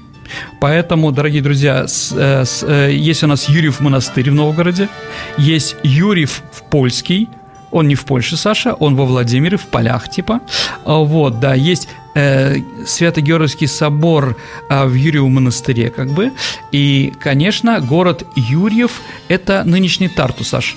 Поэтому, 0.60 1.12
дорогие 1.12 1.42
друзья, 1.42 1.88
с, 1.88 2.12
э, 2.16 2.46
с, 2.46 2.64
э, 2.64 2.94
есть 2.94 3.24
у 3.24 3.28
нас 3.28 3.50
Юрьев 3.50 3.80
монастырь 3.80 4.32
в 4.32 4.34
Новгороде, 4.34 4.90
есть 5.38 5.76
Юрьев 5.84 6.44
в 6.52 6.64
Польский, 6.64 7.30
он 7.72 7.88
не 7.88 7.96
в 7.96 8.06
Польше, 8.06 8.38
Саша, 8.38 8.74
он 8.74 8.96
во 8.96 9.06
Владимире, 9.06 9.58
в 9.58 9.68
полях 9.68 10.10
типа. 10.10 10.42
А, 10.86 10.98
вот, 10.98 11.40
да, 11.40 11.54
есть 11.54 11.88
э, 12.16 12.58
Свято-Георгиевский 12.86 13.68
собор 13.68 14.36
э, 14.70 14.86
в 14.86 14.94
Юрьевом 14.94 15.36
монастыре, 15.36 15.90
как 15.90 16.10
бы. 16.10 16.32
И, 16.72 17.14
конечно, 17.20 17.80
город 17.80 18.24
Юрьев– 18.36 19.02
это 19.28 19.64
нынешний 19.66 20.10
Тарту, 20.10 20.44
Саша. 20.44 20.76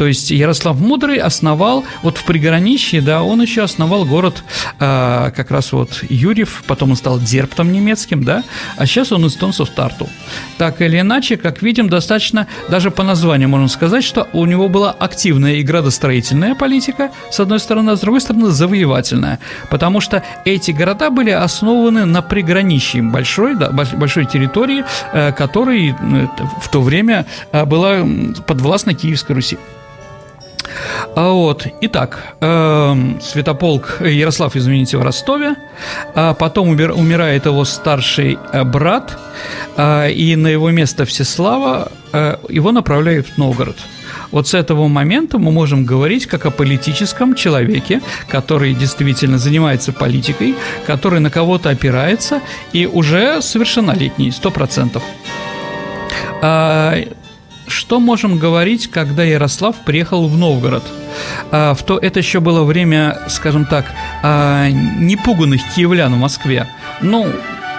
То 0.00 0.06
есть 0.06 0.30
Ярослав 0.30 0.80
Мудрый 0.80 1.18
основал, 1.18 1.84
вот 2.02 2.16
в 2.16 2.24
приграничье, 2.24 3.02
да, 3.02 3.22
он 3.22 3.42
еще 3.42 3.60
основал 3.60 4.06
город 4.06 4.42
э, 4.78 5.30
как 5.36 5.50
раз 5.50 5.72
вот 5.72 6.02
Юрьев, 6.08 6.64
потом 6.66 6.92
он 6.92 6.96
стал 6.96 7.20
Дерптом 7.20 7.70
немецким, 7.70 8.24
да, 8.24 8.42
а 8.78 8.86
сейчас 8.86 9.12
он 9.12 9.26
эстонцев 9.26 9.68
Тарту. 9.68 10.08
Так 10.56 10.80
или 10.80 10.98
иначе, 10.98 11.36
как 11.36 11.60
видим, 11.60 11.90
достаточно, 11.90 12.46
даже 12.70 12.90
по 12.90 13.02
названию 13.02 13.50
можно 13.50 13.68
сказать, 13.68 14.02
что 14.02 14.26
у 14.32 14.46
него 14.46 14.70
была 14.70 14.90
активная 14.90 15.56
и 15.56 15.62
градостроительная 15.62 16.54
политика, 16.54 17.10
с 17.30 17.38
одной 17.38 17.60
стороны, 17.60 17.90
а 17.90 17.96
с 17.96 18.00
другой 18.00 18.22
стороны, 18.22 18.48
завоевательная, 18.48 19.38
потому 19.68 20.00
что 20.00 20.22
эти 20.46 20.70
города 20.70 21.10
были 21.10 21.28
основаны 21.28 22.06
на 22.06 22.22
приграничье 22.22 23.02
большой, 23.02 23.54
да, 23.54 23.70
большой 23.70 24.24
территории, 24.24 24.82
э, 25.12 25.32
которой 25.32 25.90
э, 25.90 26.26
в 26.62 26.70
то 26.70 26.80
время 26.80 27.26
э, 27.52 27.66
была 27.66 27.98
подвластна 28.46 28.94
Киевской 28.94 29.32
Руси. 29.32 29.58
А 31.16 31.30
вот, 31.30 31.66
итак, 31.80 32.34
э, 32.40 32.94
Святополк 33.20 34.00
Ярослав, 34.00 34.54
извините, 34.54 34.96
в 34.96 35.02
Ростове, 35.02 35.56
а 36.14 36.34
потом 36.34 36.68
умер, 36.68 36.92
умирает 36.92 37.46
его 37.46 37.64
старший 37.64 38.38
э, 38.52 38.64
брат, 38.64 39.18
э, 39.76 40.12
и 40.12 40.36
на 40.36 40.46
его 40.46 40.70
место 40.70 41.04
Всеслава 41.04 41.90
э, 42.12 42.36
его 42.48 42.70
направляют 42.70 43.26
в 43.26 43.38
Новгород. 43.38 43.76
Вот 44.30 44.46
с 44.46 44.54
этого 44.54 44.86
момента 44.86 45.38
мы 45.38 45.50
можем 45.50 45.84
говорить 45.84 46.26
как 46.26 46.46
о 46.46 46.50
политическом 46.50 47.34
человеке, 47.34 48.00
который 48.28 48.74
действительно 48.74 49.38
занимается 49.38 49.92
политикой, 49.92 50.54
который 50.86 51.18
на 51.18 51.30
кого-то 51.30 51.70
опирается 51.70 52.40
и 52.72 52.86
уже 52.86 53.42
совершеннолетний, 53.42 54.30
сто 54.30 54.50
процентов. 54.52 55.02
Что 57.70 58.00
можем 58.00 58.38
говорить, 58.38 58.88
когда 58.88 59.22
Ярослав 59.22 59.76
приехал 59.84 60.26
в 60.26 60.36
Новгород? 60.36 60.82
А, 61.52 61.74
в 61.74 61.82
то, 61.84 61.98
это 61.98 62.18
еще 62.18 62.40
было 62.40 62.64
время, 62.64 63.18
скажем 63.28 63.64
так, 63.64 63.86
а, 64.22 64.68
непуганных 64.68 65.60
киевлян 65.74 66.12
в 66.12 66.18
Москве. 66.18 66.66
Ну, 67.00 67.28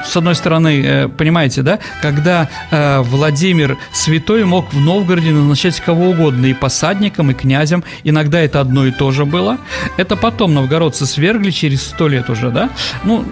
с 0.05 0.17
одной 0.17 0.35
стороны, 0.35 0.81
э, 0.83 1.07
понимаете, 1.09 1.61
да, 1.61 1.79
когда 2.01 2.49
э, 2.71 3.01
Владимир 3.01 3.77
Святой 3.91 4.45
мог 4.45 4.73
в 4.73 4.79
Новгороде 4.79 5.31
назначать 5.31 5.79
кого 5.79 6.09
угодно, 6.09 6.47
и 6.47 6.53
посадником, 6.53 7.31
и 7.31 7.33
князем, 7.33 7.83
иногда 8.03 8.39
это 8.39 8.61
одно 8.61 8.87
и 8.87 8.91
то 8.91 9.11
же 9.11 9.25
было. 9.25 9.57
Это 9.97 10.15
потом 10.15 10.53
новгородцы 10.53 11.05
свергли 11.05 11.51
через 11.51 11.83
сто 11.83 12.07
лет 12.07 12.29
уже, 12.29 12.49
да, 12.49 12.69
ну, 13.03 13.25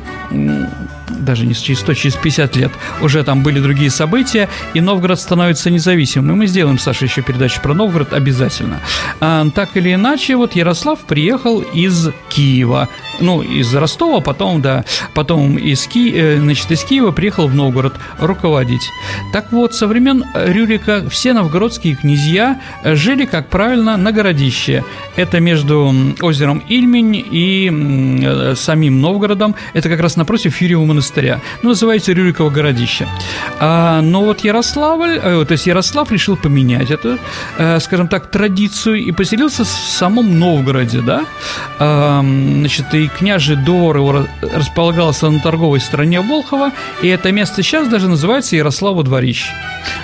даже 1.19 1.45
не 1.45 1.53
через 1.53 1.79
100, 1.79 1.93
через 1.93 2.15
50 2.15 2.55
лет, 2.55 2.71
уже 3.01 3.23
там 3.23 3.43
были 3.43 3.59
другие 3.59 3.89
события, 3.89 4.49
и 4.73 4.81
Новгород 4.81 5.19
становится 5.19 5.69
независимым. 5.69 6.31
И 6.31 6.35
мы 6.35 6.47
сделаем, 6.47 6.79
Саша, 6.79 7.05
еще 7.05 7.21
передачу 7.21 7.61
про 7.61 7.73
Новгород 7.73 8.13
обязательно. 8.13 8.79
А, 9.19 9.47
так 9.53 9.75
или 9.77 9.93
иначе, 9.93 10.35
вот 10.35 10.55
Ярослав 10.55 10.99
приехал 10.99 11.61
из 11.61 12.09
Киева, 12.29 12.89
ну, 13.19 13.41
из 13.41 13.73
Ростова, 13.73 14.19
потом, 14.19 14.61
да, 14.61 14.85
потом 15.13 15.57
из, 15.57 15.87
Ки... 15.87 16.11
Э, 16.13 16.39
значит, 16.39 16.71
из 16.71 16.83
Киева 16.83 17.11
приехал 17.11 17.47
в 17.47 17.55
Новгород 17.55 17.93
руководить. 18.19 18.89
Так 19.33 19.51
вот, 19.51 19.73
со 19.73 19.87
времен 19.87 20.25
Рюрика 20.33 21.09
все 21.09 21.33
новгородские 21.33 21.95
князья 21.95 22.61
жили, 22.83 23.25
как 23.25 23.49
правильно, 23.49 23.97
на 23.97 24.11
городище. 24.11 24.83
Это 25.15 25.39
между 25.39 25.93
озером 26.21 26.63
Ильмень 26.67 27.25
и 27.31 27.69
э, 27.71 28.55
самим 28.55 29.01
Новгородом. 29.01 29.55
Это 29.73 29.89
как 29.89 29.99
раз 29.99 30.15
напротив 30.15 30.61
Юрьева 30.61 30.85
монастыря. 30.85 31.41
Ну, 31.61 31.69
называется 31.69 32.13
Рюриково 32.13 32.49
городище. 32.49 33.07
А, 33.59 34.01
но 34.01 34.23
вот 34.23 34.43
Ярославль, 34.43 35.19
э, 35.21 35.45
то 35.45 35.51
есть 35.51 35.67
Ярослав 35.67 36.11
решил 36.11 36.37
поменять 36.37 36.91
эту, 36.91 37.17
э, 37.57 37.79
скажем 37.79 38.07
так, 38.07 38.31
традицию 38.31 38.97
и 38.97 39.11
поселился 39.11 39.63
в 39.63 39.67
самом 39.67 40.39
Новгороде, 40.39 41.01
да. 41.01 41.25
А, 41.79 42.21
значит, 42.21 42.93
и 42.93 43.08
княжий 43.09 43.55
двор 43.55 43.97
его 43.97 44.25
располагался 44.41 45.29
на 45.29 45.39
торговой 45.39 45.79
стороне 45.79 46.21
Волхова, 46.21 46.71
и 47.01 47.07
это 47.07 47.31
место 47.31 47.63
сейчас 47.63 47.87
даже 47.87 48.07
называется 48.07 48.55
Ярославо 48.55 49.03
дворище. 49.03 49.51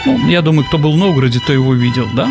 Ну, 0.05 0.27
я 0.27 0.41
думаю, 0.41 0.65
кто 0.65 0.77
был 0.77 0.93
в 0.93 0.97
Новгороде, 0.97 1.39
то 1.45 1.53
его 1.53 1.73
видел, 1.73 2.07
да. 2.15 2.29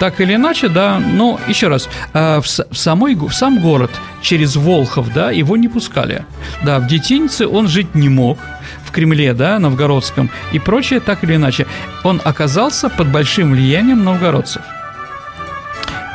Так 0.00 0.20
или 0.20 0.34
иначе, 0.34 0.68
да, 0.68 0.98
но 0.98 1.40
еще 1.48 1.68
раз, 1.68 1.88
а, 2.12 2.40
в, 2.40 2.46
самой, 2.46 3.14
в 3.14 3.32
сам 3.32 3.60
город 3.60 3.90
через 4.22 4.56
Волхов, 4.56 5.12
да, 5.12 5.30
его 5.30 5.56
не 5.56 5.68
пускали. 5.68 6.24
Да, 6.64 6.78
в 6.78 6.86
Детинце 6.86 7.46
он 7.46 7.68
жить 7.68 7.94
не 7.94 8.08
мог, 8.08 8.38
в 8.84 8.90
Кремле, 8.90 9.32
да, 9.34 9.58
новгородском 9.58 10.30
и 10.52 10.58
прочее, 10.58 11.00
так 11.00 11.24
или 11.24 11.36
иначе. 11.36 11.66
Он 12.04 12.20
оказался 12.24 12.88
под 12.88 13.08
большим 13.08 13.52
влиянием 13.52 14.04
новгородцев. 14.04 14.62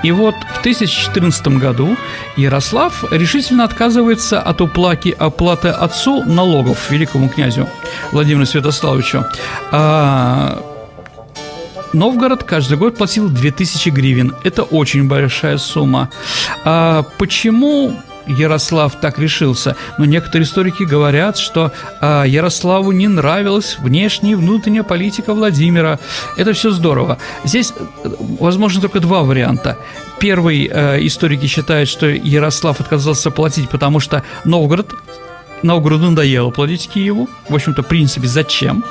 И 0.04 0.12
вот 0.12 0.36
в 0.54 0.60
1014 0.60 1.48
году 1.60 1.96
Ярослав 2.36 3.06
решительно 3.12 3.64
отказывается 3.64 4.42
от 4.42 4.62
уплаки, 4.62 5.16
оплаты 5.18 5.70
отцу 5.70 6.24
налогов 6.24 6.90
великому 6.90 7.30
князю 7.30 7.68
Владимиру 8.12 8.46
Святославовичу. 8.46 9.26
А, 9.72 10.64
Новгород 11.94 12.44
каждый 12.44 12.78
год 12.78 12.98
платил 12.98 13.30
2000 13.30 13.90
гривен. 13.90 14.36
Это 14.44 14.64
очень 14.64 15.08
большая 15.08 15.58
сумма. 15.58 16.10
А 16.64 17.04
почему 17.18 17.94
Ярослав 18.28 19.00
так 19.02 19.20
решился. 19.20 19.76
Но 19.98 20.06
некоторые 20.06 20.46
историки 20.46 20.84
говорят, 20.84 21.38
что 21.38 21.72
э, 22.02 22.24
Ярославу 22.28 22.92
не 22.92 23.08
нравилась 23.08 23.78
внешняя 23.80 24.32
и 24.32 24.36
внутренняя 24.36 24.84
политика 24.84 25.34
Владимира. 25.34 26.00
Это 26.38 26.54
все 26.54 26.72
здорово. 26.72 27.18
Здесь, 27.44 27.74
э, 28.04 28.10
возможно, 28.40 28.82
только 28.82 29.00
два 29.00 29.24
варианта. 29.24 29.78
Первый 30.20 30.70
э, 30.72 31.06
историки 31.06 31.48
считают, 31.48 31.90
что 31.90 32.08
Ярослав 32.08 32.80
отказался 32.80 33.32
платить, 33.32 33.70
потому 33.70 34.00
что 34.00 34.24
Новгород 34.46 34.94
Новгороду 35.64 36.10
надоело 36.10 36.50
платить 36.50 36.90
Киеву. 36.90 37.30
В 37.50 37.56
общем-то, 37.56 37.84
в 37.84 37.88
принципе, 37.88 38.28
зачем? 38.28 38.84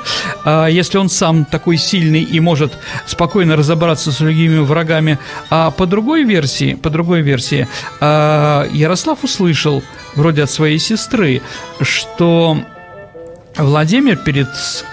А 0.45 0.67
если 0.67 0.97
он 0.97 1.09
сам 1.09 1.45
такой 1.45 1.77
сильный 1.77 2.21
и 2.23 2.39
может 2.39 2.77
спокойно 3.05 3.55
разобраться 3.55 4.11
с 4.11 4.17
другими 4.17 4.59
врагами. 4.59 5.19
А 5.49 5.71
по 5.71 5.85
другой 5.85 6.23
версии, 6.23 6.75
по 6.75 6.89
другой 6.89 7.21
версии, 7.21 7.67
а, 7.99 8.67
Ярослав 8.71 9.23
услышал, 9.23 9.83
вроде 10.15 10.43
от 10.43 10.51
своей 10.51 10.79
сестры, 10.79 11.41
что 11.81 12.57
Владимир 13.57 14.15
перед 14.17 14.47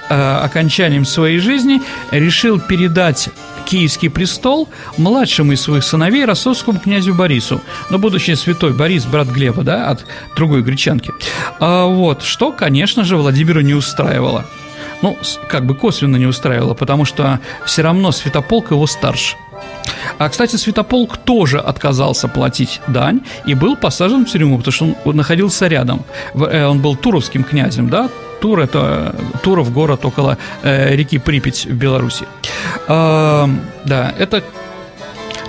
э, 0.09 0.15
окончанием 0.15 1.05
своей 1.05 1.39
жизни 1.39 1.81
решил 2.11 2.59
передать 2.59 3.29
киевский 3.69 4.09
престол 4.09 4.69
младшему 4.97 5.53
из 5.53 5.61
своих 5.61 5.85
сыновей 5.85 6.25
ростовскому 6.25 6.81
князю 6.81 7.15
Борису. 7.15 7.61
Но 7.91 7.99
будущий 7.99 8.35
святой 8.35 8.73
Борис, 8.73 9.05
брат 9.05 9.29
Глеба, 9.29 9.63
да, 9.63 9.89
от 9.91 10.07
другой 10.37 10.63
гречанки. 10.63 11.13
А, 11.61 11.87
вот, 11.87 12.23
что, 12.23 12.51
конечно 12.51 13.05
же, 13.05 13.17
Владимиру 13.17 13.61
не 13.61 13.75
устраивало. 13.75 14.47
Ну, 15.03 15.17
как 15.49 15.67
бы 15.67 15.75
косвенно 15.75 16.17
не 16.17 16.27
устраивало, 16.27 16.75
потому 16.75 17.05
что 17.05 17.41
все 17.67 17.83
равно 17.83 18.11
Святополк 18.11 18.71
его 18.71 18.87
старше. 18.87 19.37
А, 20.19 20.29
кстати, 20.29 20.57
Святополк 20.57 21.19
тоже 21.19 21.59
отказался 21.59 22.27
платить 22.27 22.81
дань 22.89 23.21
и 23.47 23.55
был 23.55 23.77
посажен 23.77 24.25
в 24.25 24.31
тюрьму, 24.31 24.59
потому 24.59 24.73
что 24.73 24.97
он 25.05 25.17
находился 25.17 25.69
рядом. 25.69 26.05
Э, 26.35 26.67
он 26.67 26.81
был 26.81 26.97
туровским 26.97 27.45
князем, 27.45 27.89
да, 27.89 28.09
Тур– 28.41 28.61
это 28.61 29.15
Туров 29.43 29.73
город 29.73 30.05
около 30.05 30.39
э, 30.63 30.95
реки 30.95 31.19
Припять 31.19 31.67
в 31.67 31.75
Беларуси. 31.75 32.27
Э, 32.89 33.47
да, 33.85 34.15
это 34.19 34.43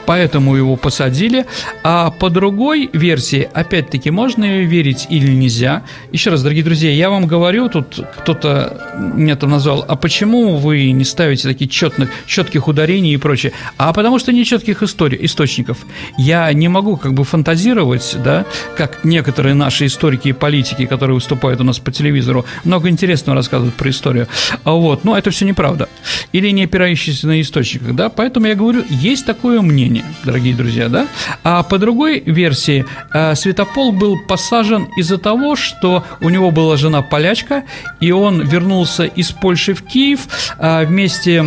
поэтому 0.10 0.56
его 0.56 0.76
посадили. 0.76 1.46
А 1.84 2.10
по 2.10 2.32
другой 2.32 2.90
версии, 2.94 3.48
опять-таки, 3.54 4.10
можно 4.10 4.44
ее 4.44 4.66
верить 4.66 5.06
или 5.12 5.32
нельзя. 5.32 5.84
Еще 6.12 6.32
раз, 6.32 6.42
дорогие 6.42 6.64
друзья, 6.64 6.90
я 6.90 7.12
вам 7.12 7.28
говорю, 7.28 7.70
тут 7.70 8.04
кто-то 8.18 9.14
меня 9.14 9.36
там 9.36 9.52
назвал, 9.52 9.86
а 9.88 9.96
почему 9.96 10.58
вы 10.58 10.90
не 10.90 11.04
ставите 11.04 11.48
таких 11.48 11.70
четных, 11.70 12.10
четких 12.26 12.68
ударений 12.68 13.14
и 13.14 13.18
прочее? 13.18 13.52
А 13.78 13.94
потому 13.94 14.18
что 14.18 14.32
нет 14.32 14.48
четких 14.48 14.82
историй, 14.82 15.20
источников. 15.22 15.78
Я 16.18 16.52
не 16.54 16.70
могу 16.70 16.98
как 16.98 17.14
бы 17.14 17.24
фантазировать, 17.24 18.16
да, 18.24 18.48
как 18.76 19.04
некоторые 19.04 19.54
наши 19.54 19.86
историки 19.86 20.30
и 20.30 20.34
политики, 20.34 20.88
которые 20.88 21.14
выступают 21.14 21.62
у 21.62 21.64
нас 21.64 21.78
по 21.78 21.92
телевизору, 21.92 22.46
много 22.64 22.90
интересного 22.90 23.36
рассказывают 23.36 23.76
про 23.76 23.92
историю. 23.92 24.28
А 24.64 24.72
вот, 24.72 25.04
но 25.04 25.16
это 25.16 25.30
все 25.30 25.46
неправда. 25.46 25.88
Или 26.32 26.50
не 26.50 26.64
опирающиеся 26.64 27.28
на 27.28 27.40
источниках, 27.40 27.94
да, 27.94 28.10
поэтому 28.10 28.48
я 28.48 28.56
говорю, 28.56 28.84
есть 28.90 29.28
такое 29.28 29.62
мнение 29.62 29.99
времени, 30.00 30.16
дорогие 30.24 30.56
друзья, 30.56 30.90
да? 30.90 31.08
А 31.44 31.64
по 31.64 31.78
другой 31.78 32.20
версии, 32.20 32.86
э, 33.14 33.36
Святополк 33.36 33.96
был 33.96 34.18
посажен 34.28 34.88
из-за 34.98 35.18
того, 35.18 35.56
что 35.56 36.04
у 36.22 36.30
него 36.30 36.52
была 36.52 36.78
жена 36.78 37.02
полячка, 37.02 37.64
и 38.00 38.12
он 38.12 38.42
вернулся 38.42 39.06
из 39.06 39.32
Польши 39.32 39.74
в 39.74 39.84
Киев 39.84 40.28
э, 40.58 40.86
вместе 40.86 41.44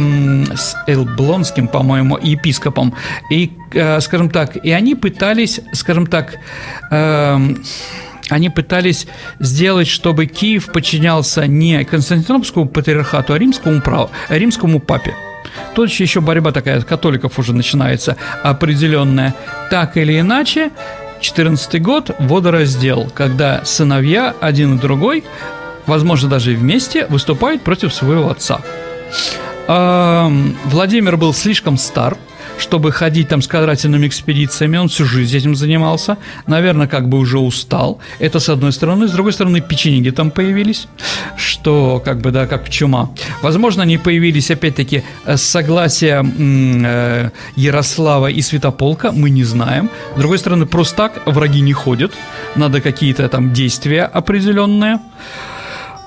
с 0.55 0.77
Элблонским, 0.87 1.69
по-моему, 1.69 2.19
епископом, 2.19 2.95
и, 3.31 3.53
э, 3.73 4.01
скажем 4.01 4.31
так, 4.31 4.57
и 4.57 4.71
они 4.71 4.95
пытались, 4.95 5.61
скажем 5.73 6.07
так, 6.07 6.39
они 8.29 8.51
пытались 8.51 9.07
сделать, 9.41 9.89
чтобы 9.89 10.27
Киев 10.27 10.73
подчинялся 10.73 11.47
не 11.47 11.85
Константинопольскому 11.85 12.67
патриархату, 12.67 13.35
а 13.35 13.39
римскому, 13.39 13.81
праву, 13.81 14.11
римскому 14.29 14.81
папе. 14.81 15.15
Тут 15.75 15.91
еще 15.91 16.21
борьба 16.21 16.53
такая 16.53 16.81
католиков 16.83 17.39
уже 17.39 17.53
начинается 17.53 18.17
определенная. 18.43 19.35
Так 19.71 19.97
или 19.97 20.19
иначе, 20.21 20.71
14 21.21 21.81
год– 21.83 22.11
водораздел, 22.19 23.11
когда 23.15 23.65
сыновья, 23.65 24.35
один 24.41 24.77
и 24.77 24.81
другой, 24.81 25.25
возможно, 25.87 26.29
даже 26.29 26.53
вместе, 26.53 27.07
выступают 27.07 27.63
против 27.63 27.95
своего 27.95 28.31
отца. 28.31 28.61
Владимир 30.65 31.17
был 31.17 31.33
слишком 31.33 31.77
стар– 31.79 32.17
чтобы 32.63 32.93
ходить 32.93 33.29
там 33.29 33.43
с 33.43 33.49
карательными 33.49 34.07
экспедициями. 34.07 34.79
Он 34.79 34.89
всю 34.89 35.05
жизнь 35.05 35.37
этим 35.37 35.55
занимался. 35.55 36.17
Наверное, 36.47 36.87
как 36.87 37.09
бы 37.09 37.19
уже 37.19 37.39
устал. 37.39 37.99
Это 38.21 38.39
с 38.39 38.49
одной 38.49 38.73
стороны. 38.73 39.09
С 39.09 39.11
другой 39.11 39.33
стороны, 39.33 39.61
печенеги 39.61 40.11
там 40.11 40.31
появились, 40.31 40.87
что 41.37 42.01
как 42.05 42.21
бы, 42.21 42.31
да, 42.31 42.47
как 42.47 42.71
чума. 42.71 43.11
Возможно, 43.43 43.83
они 43.83 43.99
появились, 43.99 44.51
опять-таки, 44.51 45.03
с 45.27 45.43
согласия 45.43 46.25
э, 46.25 47.31
Ярослава 47.57 48.29
и 48.29 48.41
Святополка, 48.41 49.13
мы 49.13 49.31
не 49.31 49.45
знаем. 49.45 49.91
С 50.17 50.19
другой 50.19 50.39
стороны, 50.39 50.67
просто 50.67 50.97
так 50.97 51.23
враги 51.27 51.61
не 51.61 51.73
ходят. 51.73 52.13
Надо 52.55 52.81
какие-то 52.81 53.29
там 53.29 53.53
действия 53.53 54.05
определенные. 54.05 55.01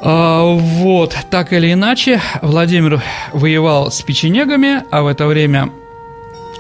А, 0.02 0.44
вот, 0.44 1.18
так 1.30 1.52
или 1.52 1.74
иначе, 1.74 2.22
Владимир 2.42 3.02
воевал 3.34 3.92
с 3.92 4.02
печенегами, 4.02 4.84
а 4.92 5.02
в 5.02 5.08
это 5.08 5.28
время 5.28 5.70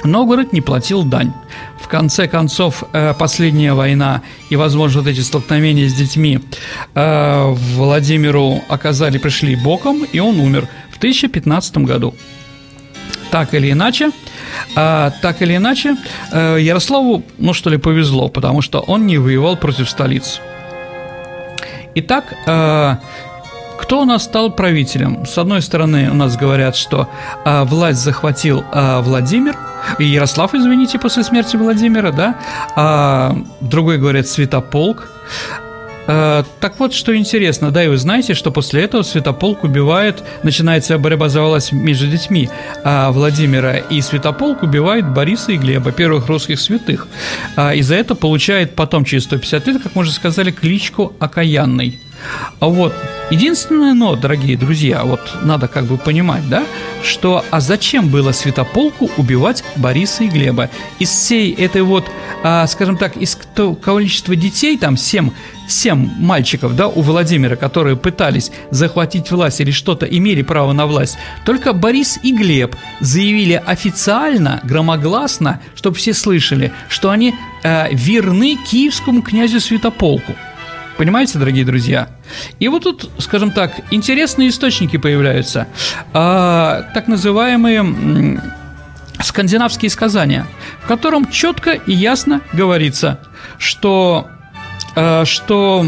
Новгород 0.05 0.53
не 0.53 0.61
платил 0.61 1.03
дань. 1.03 1.33
В 1.79 1.87
конце 1.87 2.27
концов, 2.27 2.83
э, 2.93 3.13
последняя 3.17 3.73
война 3.73 4.21
и, 4.49 4.55
возможно, 4.55 5.01
вот 5.01 5.09
эти 5.09 5.21
столкновения 5.21 5.87
с 5.87 5.93
детьми 5.93 6.39
э, 6.93 7.53
Владимиру 7.75 8.61
оказали, 8.69 9.17
пришли 9.17 9.55
боком, 9.55 10.03
и 10.03 10.19
он 10.19 10.39
умер 10.39 10.67
в 10.91 10.97
1015 10.97 11.77
году. 11.79 12.15
Так 13.31 13.53
или 13.53 13.71
иначе, 13.71 14.11
э, 14.75 15.11
так 15.21 15.41
или 15.41 15.55
иначе, 15.55 15.97
Ярославу, 16.31 17.23
ну 17.37 17.53
что 17.53 17.69
ли, 17.69 17.77
повезло, 17.77 18.29
потому 18.29 18.61
что 18.61 18.79
он 18.79 19.05
не 19.05 19.17
воевал 19.17 19.57
против 19.57 19.89
столиц. 19.89 20.39
Итак, 21.95 22.35
кто 23.77 24.01
у 24.01 24.05
нас 24.05 24.23
стал 24.23 24.51
правителем? 24.51 25.25
С 25.25 25.37
одной 25.37 25.61
стороны, 25.61 26.09
у 26.09 26.13
нас 26.13 26.37
говорят, 26.37 26.75
что 26.75 27.07
э, 27.45 27.63
власть 27.65 27.99
захватил 27.99 28.63
э, 28.71 29.01
Владимир, 29.01 29.55
и 29.99 30.05
Ярослав, 30.05 30.53
извините, 30.53 30.99
после 30.99 31.23
смерти 31.23 31.55
Владимира, 31.55 32.11
да, 32.11 32.35
а 32.75 33.35
другой 33.61 33.97
говорят 33.97 34.27
Святополк. 34.27 35.09
А, 36.07 36.43
так 36.59 36.79
вот, 36.79 36.93
что 36.93 37.15
интересно, 37.15 37.71
да, 37.71 37.83
и 37.83 37.87
вы 37.87 37.97
знаете, 37.97 38.33
что 38.33 38.51
после 38.51 38.83
этого 38.83 39.01
Святополк 39.01 39.63
убивает, 39.63 40.23
начинается 40.43 40.97
борьба 40.97 41.29
за 41.29 41.41
власть 41.41 41.71
между 41.71 42.07
детьми 42.07 42.49
а 42.83 43.11
Владимира, 43.11 43.77
и 43.77 44.01
Святополк 44.01 44.63
убивает 44.63 45.07
Бориса 45.07 45.53
и 45.53 45.57
Глеба, 45.57 45.91
первых 45.91 46.27
русских 46.27 46.59
святых. 46.59 47.07
А, 47.55 47.73
и 47.73 47.81
за 47.81 47.95
это 47.95 48.15
получает 48.15 48.75
потом, 48.75 49.05
через 49.05 49.23
150 49.23 49.67
лет, 49.67 49.83
как 49.83 49.95
мы 49.95 50.01
уже 50.01 50.11
сказали, 50.11 50.51
кличку 50.51 51.13
Окаянный. 51.19 51.99
А 52.59 52.67
вот 52.67 52.93
единственное 53.29 53.93
но, 53.93 54.15
дорогие 54.15 54.57
друзья, 54.57 55.03
вот 55.03 55.19
надо 55.43 55.67
как 55.67 55.85
бы 55.85 55.97
понимать, 55.97 56.47
да, 56.49 56.63
что 57.03 57.43
а 57.51 57.59
зачем 57.59 58.09
было 58.09 58.31
Святополку 58.31 59.09
убивать 59.17 59.63
Бориса 59.75 60.23
и 60.23 60.27
Глеба? 60.27 60.69
Из 60.99 61.09
всей 61.09 61.53
этой 61.53 61.81
вот, 61.81 62.05
а, 62.43 62.65
скажем 62.67 62.97
так, 62.97 63.17
из 63.17 63.37
количества 63.81 64.35
детей, 64.35 64.77
там 64.77 64.97
семь, 64.97 65.31
семь 65.67 66.09
мальчиков, 66.17 66.75
да, 66.75 66.87
у 66.87 67.01
Владимира, 67.01 67.55
которые 67.55 67.95
пытались 67.95 68.51
захватить 68.71 69.31
власть 69.31 69.61
или 69.61 69.71
что-то 69.71 70.05
имели 70.05 70.41
право 70.41 70.73
на 70.73 70.85
власть, 70.85 71.17
только 71.45 71.73
Борис 71.73 72.19
и 72.23 72.35
Глеб 72.35 72.75
заявили 72.99 73.61
официально, 73.65 74.59
громогласно, 74.63 75.61
чтобы 75.75 75.97
все 75.97 76.13
слышали, 76.13 76.71
что 76.89 77.09
они 77.09 77.35
э, 77.63 77.87
верны 77.91 78.57
киевскому 78.69 79.21
князю 79.21 79.59
Святополку. 79.59 80.35
Понимаете, 80.97 81.39
дорогие 81.39 81.65
друзья? 81.65 82.09
И 82.59 82.69
вот 82.69 82.83
тут, 82.83 83.09
скажем 83.17 83.51
так, 83.51 83.81
интересные 83.91 84.49
источники 84.49 84.97
появляются. 84.97 85.67
А, 86.13 86.83
так 86.93 87.07
называемые 87.07 88.41
скандинавские 89.21 89.89
сказания, 89.89 90.47
в 90.81 90.87
котором 90.87 91.29
четко 91.29 91.71
и 91.71 91.93
ясно 91.93 92.41
говорится, 92.53 93.19
что, 93.57 94.27
а, 94.95 95.25
что 95.25 95.85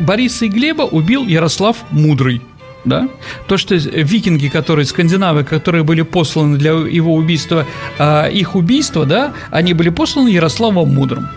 Бориса 0.00 0.46
и 0.46 0.48
Глеба 0.48 0.82
убил 0.82 1.26
Ярослав 1.26 1.76
Мудрый. 1.90 2.40
Да? 2.86 3.08
То, 3.48 3.58
что 3.58 3.74
викинги, 3.74 4.48
которые, 4.48 4.86
скандинавы, 4.86 5.44
которые 5.44 5.84
были 5.84 6.02
посланы 6.02 6.56
для 6.56 6.70
его 6.70 7.14
убийства, 7.14 7.66
а, 7.98 8.26
их 8.28 8.54
убийства, 8.54 9.04
да, 9.04 9.34
они 9.50 9.74
были 9.74 9.90
посланы 9.90 10.28
Ярославом 10.28 10.94
Мудрым. 10.94 11.28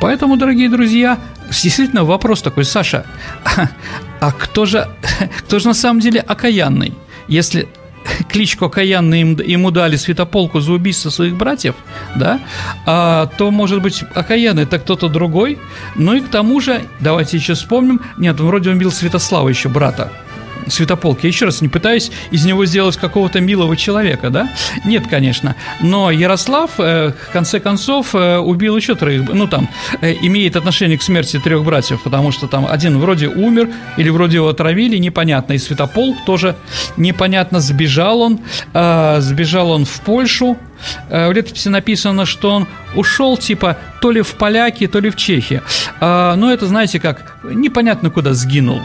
Поэтому, 0.00 0.36
дорогие 0.36 0.68
друзья, 0.68 1.18
действительно 1.46 2.04
вопрос 2.04 2.42
такой, 2.42 2.64
Саша, 2.64 3.04
а, 4.20 4.32
кто 4.32 4.64
же, 4.64 4.88
кто 5.38 5.58
же 5.58 5.68
на 5.68 5.74
самом 5.74 6.00
деле 6.00 6.20
окаянный? 6.20 6.94
Если 7.26 7.68
кличку 8.28 8.66
окаянный 8.66 9.20
им, 9.20 9.40
ему 9.40 9.70
дали 9.70 9.96
святополку 9.96 10.60
за 10.60 10.72
убийство 10.72 11.10
своих 11.10 11.36
братьев, 11.36 11.74
да, 12.16 12.40
а, 12.86 13.26
то, 13.38 13.50
может 13.50 13.82
быть, 13.82 14.04
окаянный 14.14 14.64
это 14.64 14.78
кто-то 14.78 15.08
другой. 15.08 15.58
Ну 15.96 16.14
и 16.14 16.20
к 16.20 16.28
тому 16.28 16.60
же, 16.60 16.82
давайте 17.00 17.36
еще 17.36 17.54
вспомним, 17.54 18.00
нет, 18.16 18.38
вроде 18.40 18.70
он 18.70 18.78
бил 18.78 18.90
Святослава 18.90 19.48
еще 19.48 19.68
брата, 19.68 20.12
Святополк. 20.70 21.22
Я 21.22 21.28
еще 21.28 21.46
раз 21.46 21.60
не 21.60 21.68
пытаюсь 21.68 22.10
из 22.30 22.44
него 22.44 22.66
сделать 22.66 22.96
какого-то 22.96 23.40
милого 23.40 23.76
человека, 23.76 24.30
да? 24.30 24.48
Нет, 24.84 25.06
конечно. 25.08 25.56
Но 25.80 26.10
Ярослав, 26.10 26.72
э, 26.78 27.12
в 27.28 27.32
конце 27.32 27.60
концов, 27.60 28.14
э, 28.14 28.38
убил 28.38 28.76
еще 28.76 28.94
троих, 28.94 29.28
ну 29.32 29.46
там, 29.46 29.68
э, 30.00 30.14
имеет 30.22 30.56
отношение 30.56 30.98
к 30.98 31.02
смерти 31.02 31.38
трех 31.38 31.64
братьев, 31.64 32.02
потому 32.02 32.32
что 32.32 32.46
там 32.46 32.66
один 32.66 32.98
вроде 32.98 33.28
умер, 33.28 33.70
или 33.96 34.08
вроде 34.10 34.36
его 34.36 34.48
отравили, 34.48 34.96
непонятно. 34.98 35.54
И 35.54 35.58
Святополк 35.58 36.24
тоже 36.24 36.56
непонятно, 36.96 37.60
сбежал 37.60 38.20
он, 38.20 38.40
сбежал 38.72 39.70
он 39.70 39.84
в 39.84 40.00
Польшу, 40.00 40.56
в 41.08 41.32
летописи 41.32 41.68
написано, 41.68 42.26
что 42.26 42.50
он 42.50 42.66
ушел, 42.94 43.36
типа, 43.36 43.76
то 44.00 44.10
ли 44.10 44.22
в 44.22 44.34
поляки, 44.34 44.86
то 44.86 45.00
ли 45.00 45.10
в 45.10 45.16
чехи. 45.16 45.62
Но 46.00 46.52
это, 46.52 46.66
знаете 46.66 47.00
как, 47.00 47.38
непонятно 47.42 48.10
куда 48.10 48.32
сгинул. 48.32 48.80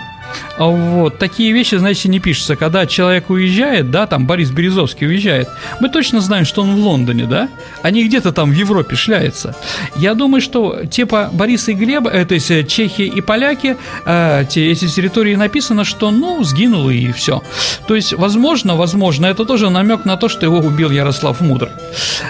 А 0.57 0.65
вот, 0.65 1.17
такие 1.17 1.51
вещи, 1.51 1.75
знаете, 1.75 2.09
не 2.09 2.19
пишутся. 2.19 2.55
Когда 2.55 2.85
человек 2.85 3.29
уезжает, 3.29 3.91
да, 3.91 4.07
там 4.07 4.25
Борис 4.27 4.51
Березовский 4.51 5.07
уезжает, 5.07 5.49
мы 5.79 5.89
точно 5.89 6.21
знаем, 6.21 6.45
что 6.45 6.61
он 6.61 6.75
в 6.75 6.79
Лондоне, 6.79 7.25
да, 7.25 7.49
а 7.81 7.91
не 7.91 8.03
где-то 8.03 8.31
там 8.31 8.51
в 8.51 8.53
Европе 8.53 8.95
шляется. 8.95 9.55
Я 9.95 10.13
думаю, 10.13 10.41
что 10.41 10.85
типа 10.85 11.29
Бориса 11.33 11.71
и 11.71 11.75
Глеба, 11.75 12.09
э, 12.09 12.25
то 12.25 12.35
есть 12.35 12.51
э, 12.51 12.63
чехи 12.63 13.01
и 13.01 13.21
поляки, 13.21 13.77
э, 14.05 14.45
те, 14.49 14.71
эти 14.71 14.87
территории 14.87 15.35
написано, 15.35 15.83
что, 15.83 16.11
ну, 16.11 16.43
сгинуло 16.43 16.89
и 16.89 17.11
все. 17.11 17.41
То 17.87 17.95
есть, 17.95 18.13
возможно, 18.13 18.75
возможно, 18.75 19.25
это 19.25 19.45
тоже 19.45 19.69
намек 19.69 20.05
на 20.05 20.17
то, 20.17 20.29
что 20.29 20.45
его 20.45 20.57
убил 20.57 20.91
Ярослав 20.91 21.41
Мудрый. 21.41 21.71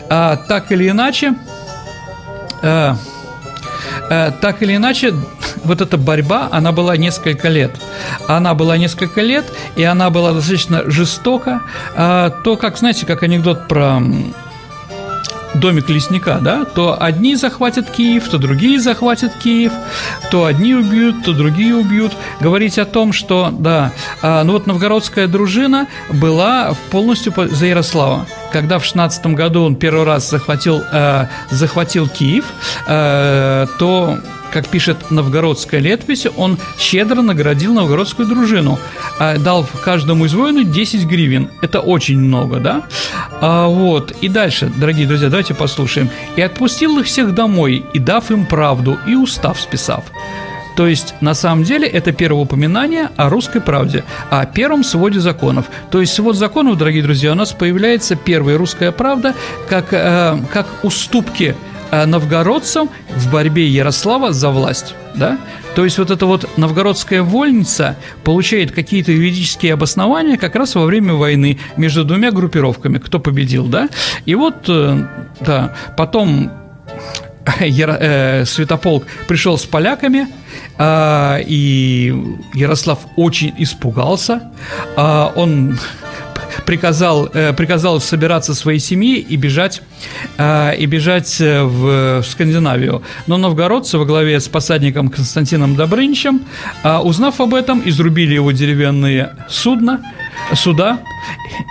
А, 0.10 0.36
так 0.36 0.72
или 0.72 0.90
иначе, 0.90 1.36
э, 2.62 2.96
так 4.10 4.62
или 4.62 4.76
иначе, 4.76 5.14
вот 5.64 5.82
эта 5.82 5.98
борьба, 5.98 6.50
она 6.52 6.72
была 6.72 6.98
несколько 6.98 7.50
лет. 7.50 7.72
Она 8.28 8.54
была 8.54 8.78
несколько 8.78 9.22
лет, 9.22 9.46
и 9.76 9.84
она 9.84 10.10
была 10.10 10.34
достаточно 10.34 10.90
жестока. 10.90 11.62
А, 11.96 12.30
то, 12.30 12.58
как, 12.58 12.78
знаете, 12.78 13.06
как 13.06 13.24
анекдот 13.24 13.68
про 13.68 14.02
домик 15.56 15.90
лесника, 15.90 16.40
да, 16.42 16.66
то 16.66 16.98
одни 17.02 17.36
захватят 17.36 17.90
Киев, 17.90 18.28
то 18.30 18.38
другие 18.38 18.80
захватят 18.80 19.34
Киев, 19.36 19.72
то 20.32 20.46
одни 20.46 20.74
убьют, 20.74 21.24
то 21.24 21.34
другие 21.34 21.76
убьют. 21.76 22.14
Говорить 22.40 22.80
о 22.80 22.86
том, 22.86 23.14
что, 23.14 23.50
да, 23.52 23.92
а, 24.22 24.44
ну 24.44 24.54
вот 24.54 24.68
новгородская 24.68 25.28
дружина 25.28 25.88
была 26.12 26.74
полностью 26.92 27.34
за 27.36 27.66
Ярослава. 27.66 28.26
Когда 28.52 28.80
в 28.80 28.86
16 28.86 29.26
году 29.28 29.64
он 29.64 29.76
первый 29.76 30.06
раз 30.06 30.30
захватил, 30.30 30.84
э, 30.92 31.28
захватил 31.50 32.08
Киев, 32.08 32.46
э, 32.88 33.68
то 33.80 34.18
как 34.54 34.68
пишет 34.68 35.10
новгородская 35.10 35.82
летопись, 35.82 36.28
он 36.38 36.60
щедро 36.78 37.24
наградил 37.24 37.74
новгородскую 37.74 38.28
дружину, 38.28 38.80
а, 39.20 39.38
дал 39.38 39.68
каждому 39.84 40.26
из 40.26 40.34
воинов 40.36 40.72
10 40.72 41.06
гривен. 41.06 41.50
Это 41.64 41.80
очень 41.80 42.20
много, 42.20 42.60
да? 42.60 42.84
А, 43.42 43.68
вот. 43.68 44.12
И 44.22 44.30
дальше, 44.30 44.72
дорогие 44.78 45.08
друзья, 45.08 45.30
давайте 45.30 45.56
послушаем. 45.56 46.10
«И 46.36 46.42
отпустил 46.42 47.00
их 47.00 47.08
всех 47.08 47.34
домой, 47.34 47.84
и 47.94 48.00
дав 48.00 48.30
им 48.30 48.46
правду, 48.46 49.00
и 49.08 49.16
устав 49.16 49.60
списав». 49.60 50.04
То 50.76 50.88
есть, 50.88 51.16
на 51.22 51.34
самом 51.34 51.64
деле, 51.64 51.88
это 51.88 52.12
первое 52.12 52.44
упоминание 52.44 53.10
о 53.16 53.30
русской 53.30 53.62
правде, 53.62 54.04
о 54.30 54.46
первом 54.46 54.84
своде 54.84 55.20
законов. 55.20 55.66
То 55.92 56.00
есть, 56.02 56.14
свод 56.14 56.36
законов, 56.36 56.78
дорогие 56.78 57.04
друзья, 57.04 57.32
у 57.32 57.36
нас 57.36 57.52
появляется 57.52 58.16
первая 58.16 58.58
русская 58.58 58.92
правда 58.92 59.36
как, 59.70 59.94
э, 59.94 60.38
как 60.52 60.68
уступки 60.84 61.56
новгородцам 62.06 62.90
в 63.16 63.32
борьбе 63.32 63.68
Ярослава 63.68 64.34
за 64.34 64.50
власть, 64.50 64.96
да? 65.16 65.38
То 65.76 65.84
есть 65.84 65.98
вот 65.98 66.12
эта 66.12 66.26
вот 66.26 66.58
новгородская 66.58 67.24
вольница 67.24 67.98
получает 68.24 68.72
какие-то 68.72 69.12
юридические 69.12 69.74
обоснования 69.74 70.38
как 70.38 70.56
раз 70.56 70.76
во 70.76 70.86
время 70.86 71.14
войны 71.14 71.60
между 71.78 72.04
двумя 72.04 72.32
группировками, 72.32 73.00
кто 73.00 73.20
победил, 73.20 73.66
да? 73.66 73.90
И 74.26 74.36
вот, 74.36 74.66
э, 74.68 75.08
да, 75.40 75.74
потом 75.98 76.52
э, 77.60 78.46
Святополк 78.46 79.06
пришел 79.28 79.58
с 79.58 79.66
поляками, 79.66 80.28
э, 80.78 81.44
и 81.48 82.14
Ярослав 82.54 83.00
очень 83.16 83.54
испугался. 83.58 84.52
Э, 84.96 85.30
он 85.36 85.80
приказал, 86.66 87.30
э, 87.34 87.54
приказал 87.54 88.00
собираться 88.00 88.54
своей 88.54 88.80
семьи 88.80 89.18
и 89.18 89.36
бежать, 89.36 89.82
э, 90.38 90.76
и 90.78 90.86
бежать 90.86 91.42
э, 91.42 91.64
в 91.64 92.24
Скандинавию. 92.24 93.04
Но 93.28 93.38
новгородцы 93.38 93.98
во 93.98 94.06
главе 94.06 94.40
с 94.40 94.48
посадником 94.48 95.10
Константином 95.10 95.76
Добрыничем, 95.76 96.42
узнав 97.04 97.40
об 97.42 97.54
этом, 97.54 97.82
изрубили 97.86 98.34
его 98.34 98.52
деревянные 98.52 99.36
судна, 99.50 100.02
суда 100.54 101.00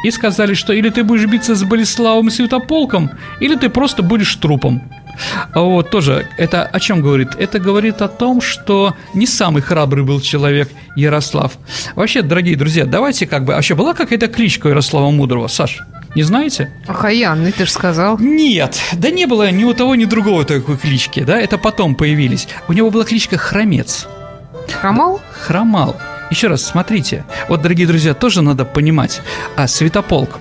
и 0.04 0.10
сказали, 0.10 0.54
что 0.54 0.72
или 0.72 0.88
ты 0.88 1.04
будешь 1.04 1.26
биться 1.26 1.54
с 1.54 1.62
Болеславом 1.62 2.28
и 2.28 2.30
Святополком, 2.30 3.10
или 3.40 3.54
ты 3.56 3.68
просто 3.68 4.02
будешь 4.02 4.34
трупом. 4.36 4.82
Вот, 5.54 5.90
тоже, 5.90 6.26
это 6.38 6.64
о 6.64 6.80
чем 6.80 7.02
говорит? 7.02 7.30
Это 7.38 7.58
говорит 7.58 8.02
о 8.02 8.08
том, 8.08 8.40
что 8.40 8.94
не 9.14 9.26
самый 9.26 9.62
храбрый 9.62 10.04
был 10.04 10.20
человек 10.20 10.70
Ярослав. 10.96 11.52
Вообще, 11.94 12.22
дорогие 12.22 12.56
друзья, 12.56 12.84
давайте 12.84 13.26
как 13.26 13.44
бы... 13.44 13.52
А 13.52 13.56
вообще, 13.56 13.74
была 13.74 13.94
какая-то 13.94 14.28
кличка 14.28 14.68
Ярослава 14.68 15.10
Мудрого, 15.10 15.48
Саш? 15.48 15.80
Не 16.14 16.22
знаете? 16.22 16.70
Ахаянный, 16.86 17.52
ты 17.52 17.64
же 17.64 17.70
сказал. 17.70 18.18
Нет, 18.18 18.78
да 18.92 19.10
не 19.10 19.26
было 19.26 19.50
ни 19.50 19.64
у 19.64 19.72
того, 19.72 19.94
ни 19.94 20.04
другого 20.04 20.44
такой 20.44 20.76
клички, 20.76 21.20
да, 21.22 21.38
это 21.40 21.56
потом 21.56 21.94
появились. 21.94 22.48
У 22.68 22.72
него 22.72 22.90
была 22.90 23.04
кличка 23.04 23.38
Хромец. 23.38 24.06
Хромал? 24.80 25.20
Хромал. 25.40 25.96
Еще 26.30 26.48
раз, 26.48 26.62
смотрите. 26.62 27.24
Вот, 27.48 27.62
дорогие 27.62 27.86
друзья, 27.86 28.14
тоже 28.14 28.42
надо 28.42 28.64
понимать. 28.64 29.22
А 29.56 29.66
Святополк, 29.66 30.38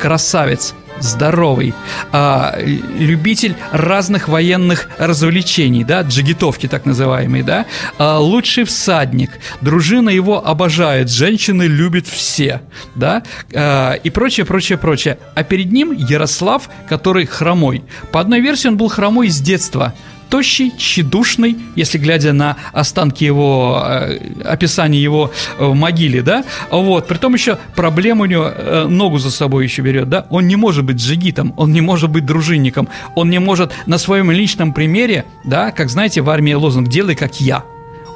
красавец, 0.00 0.74
здоровый, 1.00 1.74
а, 2.12 2.56
любитель 2.58 3.56
разных 3.72 4.28
военных 4.28 4.88
развлечений, 4.98 5.84
да, 5.84 6.02
джигитовки 6.02 6.66
так 6.66 6.84
называемые, 6.86 7.42
да, 7.42 7.66
а, 7.98 8.18
лучший 8.18 8.64
всадник, 8.64 9.30
дружина 9.60 10.10
его 10.10 10.44
обожает, 10.46 11.10
женщины 11.10 11.64
любят 11.64 12.06
все, 12.06 12.62
да, 12.94 13.22
а, 13.54 13.92
и 13.94 14.10
прочее, 14.10 14.46
прочее, 14.46 14.78
прочее. 14.78 15.18
А 15.34 15.42
перед 15.42 15.72
ним 15.72 15.92
Ярослав, 15.92 16.68
который 16.88 17.26
хромой. 17.26 17.82
По 18.12 18.20
одной 18.20 18.40
версии 18.40 18.68
он 18.68 18.76
был 18.76 18.88
хромой 18.88 19.28
с 19.28 19.40
детства, 19.40 19.94
тощий, 20.34 20.72
тщедушный, 20.76 21.56
если 21.76 21.96
глядя 21.96 22.32
на 22.32 22.56
останки 22.72 23.22
его, 23.22 23.80
э, 23.86 24.18
описание 24.42 25.00
его 25.00 25.30
э, 25.58 25.64
в 25.64 25.74
могиле, 25.74 26.22
да, 26.22 26.42
вот, 26.72 27.06
при 27.06 27.18
том 27.18 27.34
еще 27.34 27.56
проблема 27.76 28.22
у 28.22 28.24
него 28.24 28.50
э, 28.52 28.86
ногу 28.88 29.18
за 29.18 29.30
собой 29.30 29.62
еще 29.62 29.82
берет, 29.82 30.08
да, 30.08 30.26
он 30.30 30.48
не 30.48 30.56
может 30.56 30.84
быть 30.84 30.96
джигитом, 30.96 31.54
он 31.56 31.70
не 31.70 31.80
может 31.80 32.10
быть 32.10 32.26
дружинником, 32.26 32.88
он 33.14 33.30
не 33.30 33.38
может 33.38 33.70
на 33.86 33.96
своем 33.96 34.32
личном 34.32 34.72
примере, 34.72 35.24
да, 35.44 35.70
как 35.70 35.88
знаете, 35.88 36.20
в 36.20 36.28
армии 36.28 36.54
лозунг 36.54 36.88
«делай 36.88 37.14
как 37.14 37.40
я», 37.40 37.62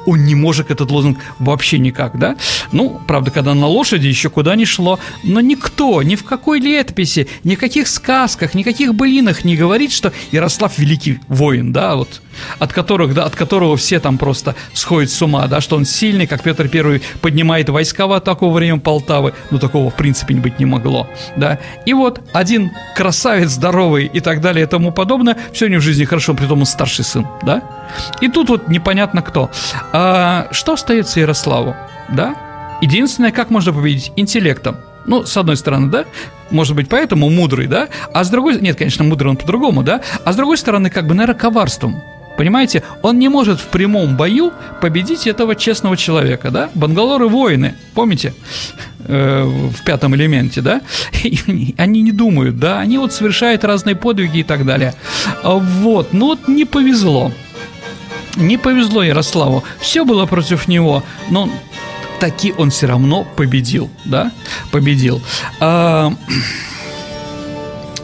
он 0.05 0.23
не 0.25 0.35
может 0.35 0.71
этот 0.71 0.91
лозунг 0.91 1.19
вообще 1.39 1.79
никак, 1.79 2.17
да? 2.17 2.35
Ну, 2.71 2.99
правда, 3.07 3.31
когда 3.31 3.53
на 3.53 3.67
лошади 3.67 4.07
еще 4.07 4.29
куда 4.29 4.55
ни 4.55 4.65
шло, 4.65 4.99
но 5.23 5.41
никто, 5.41 6.01
ни 6.01 6.15
в 6.15 6.23
какой 6.23 6.59
летописи, 6.59 7.27
ни 7.43 7.55
в 7.55 7.59
каких 7.59 7.87
сказках, 7.87 8.53
никаких 8.53 8.95
былинах 8.95 9.43
не 9.43 9.55
говорит, 9.55 9.91
что 9.91 10.13
Ярослав 10.31 10.77
великий 10.77 11.19
воин, 11.27 11.71
да, 11.71 11.95
вот 11.95 12.21
от 12.59 12.73
которых, 12.73 13.13
да, 13.13 13.25
от 13.25 13.35
которого 13.35 13.77
все 13.77 13.99
там 13.99 14.17
просто 14.17 14.55
сходят 14.73 15.11
с 15.11 15.21
ума, 15.21 15.47
да, 15.47 15.61
что 15.61 15.75
он 15.75 15.85
сильный, 15.85 16.27
как 16.27 16.43
Петр 16.43 16.67
Первый 16.67 17.01
поднимает 17.21 17.69
войска 17.69 18.07
в 18.07 18.13
атаку 18.13 18.47
во 18.47 18.53
время 18.53 18.79
Полтавы, 18.79 19.33
ну 19.51 19.59
такого 19.59 19.89
в 19.89 19.95
принципе 19.95 20.33
не 20.33 20.39
быть 20.39 20.59
не 20.59 20.65
могло, 20.65 21.07
да. 21.35 21.59
И 21.85 21.93
вот 21.93 22.21
один 22.33 22.71
красавец 22.95 23.49
здоровый 23.51 24.05
и 24.05 24.19
так 24.19 24.41
далее 24.41 24.65
и 24.65 24.67
тому 24.67 24.91
подобное, 24.91 25.37
все 25.53 25.65
у 25.65 25.69
него 25.69 25.81
в 25.81 25.83
жизни 25.83 26.05
хорошо, 26.05 26.33
при 26.33 26.45
том 26.45 26.59
он 26.59 26.65
старший 26.65 27.05
сын, 27.05 27.27
да. 27.43 27.63
И 28.21 28.27
тут 28.27 28.49
вот 28.49 28.67
непонятно 28.67 29.21
кто. 29.21 29.49
А, 29.93 30.47
что 30.51 30.73
остается 30.73 31.19
Ярославу, 31.19 31.75
да? 32.09 32.35
Единственное, 32.81 33.31
как 33.31 33.49
можно 33.49 33.73
победить 33.73 34.11
интеллектом. 34.15 34.77
Ну, 35.05 35.25
с 35.25 35.35
одной 35.37 35.57
стороны, 35.57 35.89
да, 35.89 36.05
может 36.51 36.75
быть, 36.75 36.89
поэтому 36.89 37.29
мудрый, 37.29 37.67
да, 37.67 37.89
а 38.13 38.23
с 38.23 38.29
другой, 38.29 38.59
нет, 38.59 38.77
конечно, 38.77 39.03
мудрый 39.03 39.31
он 39.31 39.37
по-другому, 39.37 39.83
да, 39.83 40.01
а 40.23 40.33
с 40.33 40.35
другой 40.35 40.57
стороны, 40.57 40.89
как 40.89 41.07
бы, 41.07 41.13
наверное, 41.13 41.39
коварством. 41.39 42.01
Понимаете, 42.39 42.83
он 43.01 43.19
не 43.19 43.27
может 43.27 43.59
в 43.59 43.65
прямом 43.65 44.15
бою 44.15 44.53
победить 44.79 45.27
этого 45.27 45.57
честного 45.57 45.97
человека, 45.97 46.51
да? 46.51 46.69
Бангалоры 46.73 47.27
воины, 47.27 47.75
помните? 47.93 48.33
Э, 48.99 49.43
в 49.43 49.83
пятом 49.83 50.15
элементе, 50.15 50.61
да? 50.61 50.79
Они 51.77 52.01
не 52.01 52.13
думают, 52.13 52.57
да? 52.57 52.79
Они 52.79 52.97
вот 52.97 53.11
совершают 53.11 53.65
разные 53.65 53.97
подвиги 53.97 54.37
и 54.37 54.43
так 54.43 54.65
далее. 54.65 54.93
А 55.43 55.55
вот, 55.55 56.13
ну 56.13 56.27
вот 56.27 56.47
не 56.47 56.63
повезло. 56.63 57.33
Не 58.37 58.57
повезло 58.57 59.03
Ярославу. 59.03 59.65
Все 59.81 60.05
было 60.05 60.25
против 60.25 60.69
него, 60.69 61.03
но 61.29 61.49
таки 62.21 62.53
он 62.57 62.69
все 62.69 62.87
равно 62.87 63.27
победил, 63.35 63.89
да? 64.05 64.31
Победил. 64.71 65.21
А... 65.59 66.13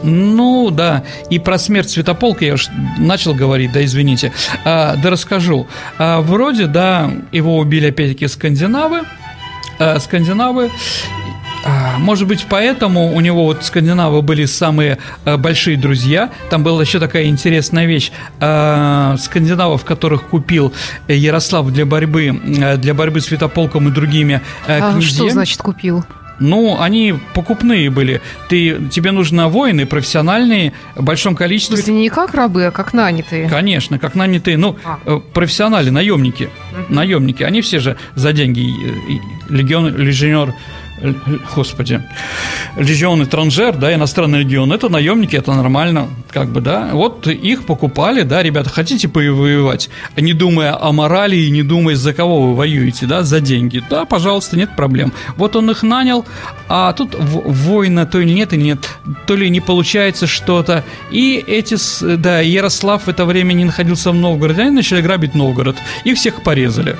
Ну, 0.02 0.70
да. 0.70 1.04
И 1.30 1.38
про 1.38 1.58
смерть 1.58 1.90
Святополка 1.90 2.44
я 2.44 2.54
уж 2.54 2.68
начал 2.98 3.34
говорить, 3.34 3.72
да, 3.72 3.84
извините. 3.84 4.32
А, 4.64 4.96
да 4.96 5.10
расскажу. 5.10 5.66
А, 5.98 6.20
вроде, 6.20 6.66
да, 6.66 7.10
его 7.32 7.58
убили 7.58 7.88
опять-таки 7.88 8.28
скандинавы. 8.28 9.00
А, 9.78 9.98
скандинавы. 9.98 10.70
А, 11.64 11.98
может 11.98 12.28
быть, 12.28 12.46
поэтому 12.48 13.12
у 13.12 13.20
него 13.20 13.44
вот 13.44 13.64
скандинавы 13.64 14.22
были 14.22 14.44
самые 14.44 14.98
а, 15.24 15.36
большие 15.36 15.76
друзья. 15.76 16.30
Там 16.48 16.62
была 16.62 16.82
еще 16.82 17.00
такая 17.00 17.24
интересная 17.24 17.86
вещь. 17.86 18.12
А, 18.38 19.16
скандинавов, 19.18 19.84
которых 19.84 20.28
купил 20.28 20.72
Ярослав 21.08 21.68
для 21.72 21.84
борьбы, 21.84 22.40
для 22.76 22.94
борьбы 22.94 23.20
с 23.20 23.26
Святополком 23.26 23.88
и 23.88 23.90
другими 23.90 24.40
а, 24.68 24.92
князьями. 24.92 25.00
Что 25.02 25.30
значит 25.30 25.60
купил? 25.60 26.04
Ну, 26.38 26.80
они 26.80 27.14
покупные 27.34 27.90
были. 27.90 28.20
Ты, 28.48 28.88
тебе 28.90 29.12
нужны 29.12 29.46
воины 29.46 29.86
профессиональные, 29.86 30.72
в 30.94 31.02
большом 31.02 31.34
количестве. 31.34 31.76
В 31.76 31.78
смысле, 31.78 31.94
не 31.94 32.08
как 32.08 32.34
рабы, 32.34 32.66
а 32.66 32.70
как 32.70 32.92
нанятые? 32.92 33.48
Конечно, 33.48 33.98
как 33.98 34.14
нанятые. 34.14 34.56
Ну, 34.56 34.76
а. 34.84 34.98
Э, 35.04 35.20
профессионалы, 35.32 35.90
наемники. 35.90 36.50
Угу. 36.72 36.94
Наемники. 36.94 37.42
Они 37.42 37.60
все 37.60 37.80
же 37.80 37.96
за 38.14 38.32
деньги. 38.32 38.74
Легион, 39.48 39.96
легионер 39.96 40.54
господи, 41.54 42.02
легион 42.76 43.22
этранжер, 43.22 43.76
да, 43.76 43.94
иностранный 43.94 44.40
легион, 44.40 44.72
это 44.72 44.88
наемники, 44.88 45.36
это 45.36 45.52
нормально, 45.52 46.08
как 46.30 46.48
бы, 46.50 46.60
да. 46.60 46.90
Вот 46.92 47.26
их 47.26 47.66
покупали, 47.66 48.22
да, 48.22 48.42
ребята, 48.42 48.70
хотите 48.70 49.08
повоевать, 49.08 49.90
не 50.16 50.32
думая 50.32 50.76
о 50.80 50.92
морали 50.92 51.36
и 51.36 51.50
не 51.50 51.62
думая, 51.62 51.96
за 51.96 52.12
кого 52.12 52.48
вы 52.48 52.54
воюете, 52.54 53.06
да, 53.06 53.22
за 53.22 53.40
деньги. 53.40 53.82
Да, 53.90 54.04
пожалуйста, 54.04 54.56
нет 54.56 54.74
проблем. 54.76 55.12
Вот 55.36 55.56
он 55.56 55.70
их 55.70 55.82
нанял, 55.82 56.24
а 56.68 56.92
тут 56.92 57.14
война 57.18 58.06
то 58.06 58.18
ли 58.18 58.32
нет, 58.32 58.52
и 58.52 58.56
нет, 58.56 58.88
то 59.26 59.36
ли 59.36 59.50
не 59.50 59.60
получается 59.60 60.26
что-то. 60.26 60.84
И 61.10 61.42
эти, 61.46 61.76
да, 62.16 62.40
Ярослав 62.40 63.04
в 63.04 63.08
это 63.08 63.24
время 63.24 63.52
не 63.52 63.64
находился 63.64 64.12
в 64.12 64.14
Новгороде, 64.14 64.62
они 64.62 64.70
начали 64.70 65.02
грабить 65.02 65.34
Новгород. 65.34 65.76
Их 66.04 66.16
всех 66.16 66.42
порезали. 66.42 66.96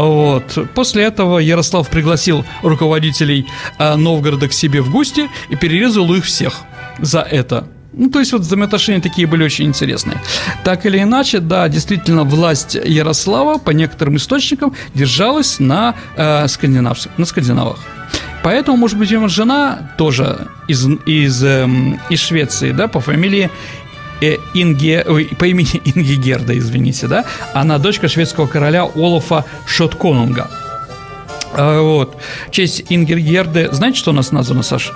Вот. 0.00 0.58
После 0.74 1.04
этого 1.04 1.38
Ярослав 1.38 1.88
пригласил 1.88 2.44
руководителей 2.62 3.46
э, 3.78 3.96
Новгорода 3.96 4.48
к 4.48 4.52
себе 4.52 4.80
в 4.80 4.90
гости 4.90 5.28
и 5.48 5.56
перерезал 5.56 6.12
их 6.14 6.24
всех 6.24 6.60
за 6.98 7.20
это. 7.20 7.68
Ну, 7.92 8.10
то 8.10 8.20
есть 8.20 8.32
вот 8.32 8.42
взаимоотношения 8.42 9.00
такие 9.00 9.26
были 9.26 9.42
очень 9.42 9.64
интересные. 9.64 10.20
Так 10.62 10.86
или 10.86 11.02
иначе, 11.02 11.40
да, 11.40 11.68
действительно, 11.68 12.22
власть 12.24 12.74
Ярослава, 12.74 13.58
по 13.58 13.70
некоторым 13.70 14.16
источникам, 14.16 14.74
держалась 14.94 15.58
на, 15.58 15.94
э, 16.16 16.46
скандинав, 16.48 16.98
на 17.16 17.24
скандинавах. 17.24 17.78
Поэтому, 18.44 18.76
может 18.76 18.98
быть, 18.98 19.10
его 19.10 19.28
жена 19.28 19.92
тоже 19.98 20.46
из, 20.68 20.86
из, 21.06 21.42
э, 21.42 21.68
из 22.08 22.20
Швеции, 22.20 22.72
да, 22.72 22.88
по 22.88 23.00
фамилии 23.00 23.50
э, 24.20 24.36
Инге, 24.54 25.04
по 25.38 25.46
имени 25.46 25.80
Инги 25.84 26.14
Герда, 26.14 26.56
извините, 26.56 27.06
да, 27.06 27.24
она 27.54 27.78
дочка 27.78 28.08
шведского 28.08 28.46
короля 28.46 28.84
Олафа 28.84 29.44
Шотконунга. 29.66 30.50
А, 31.52 31.80
вот. 31.80 32.16
В 32.48 32.50
честь 32.50 32.84
Ингергерды, 32.88 33.68
знаете, 33.72 33.98
что 33.98 34.10
у 34.10 34.14
нас 34.14 34.32
названо, 34.32 34.62
Саша? 34.62 34.92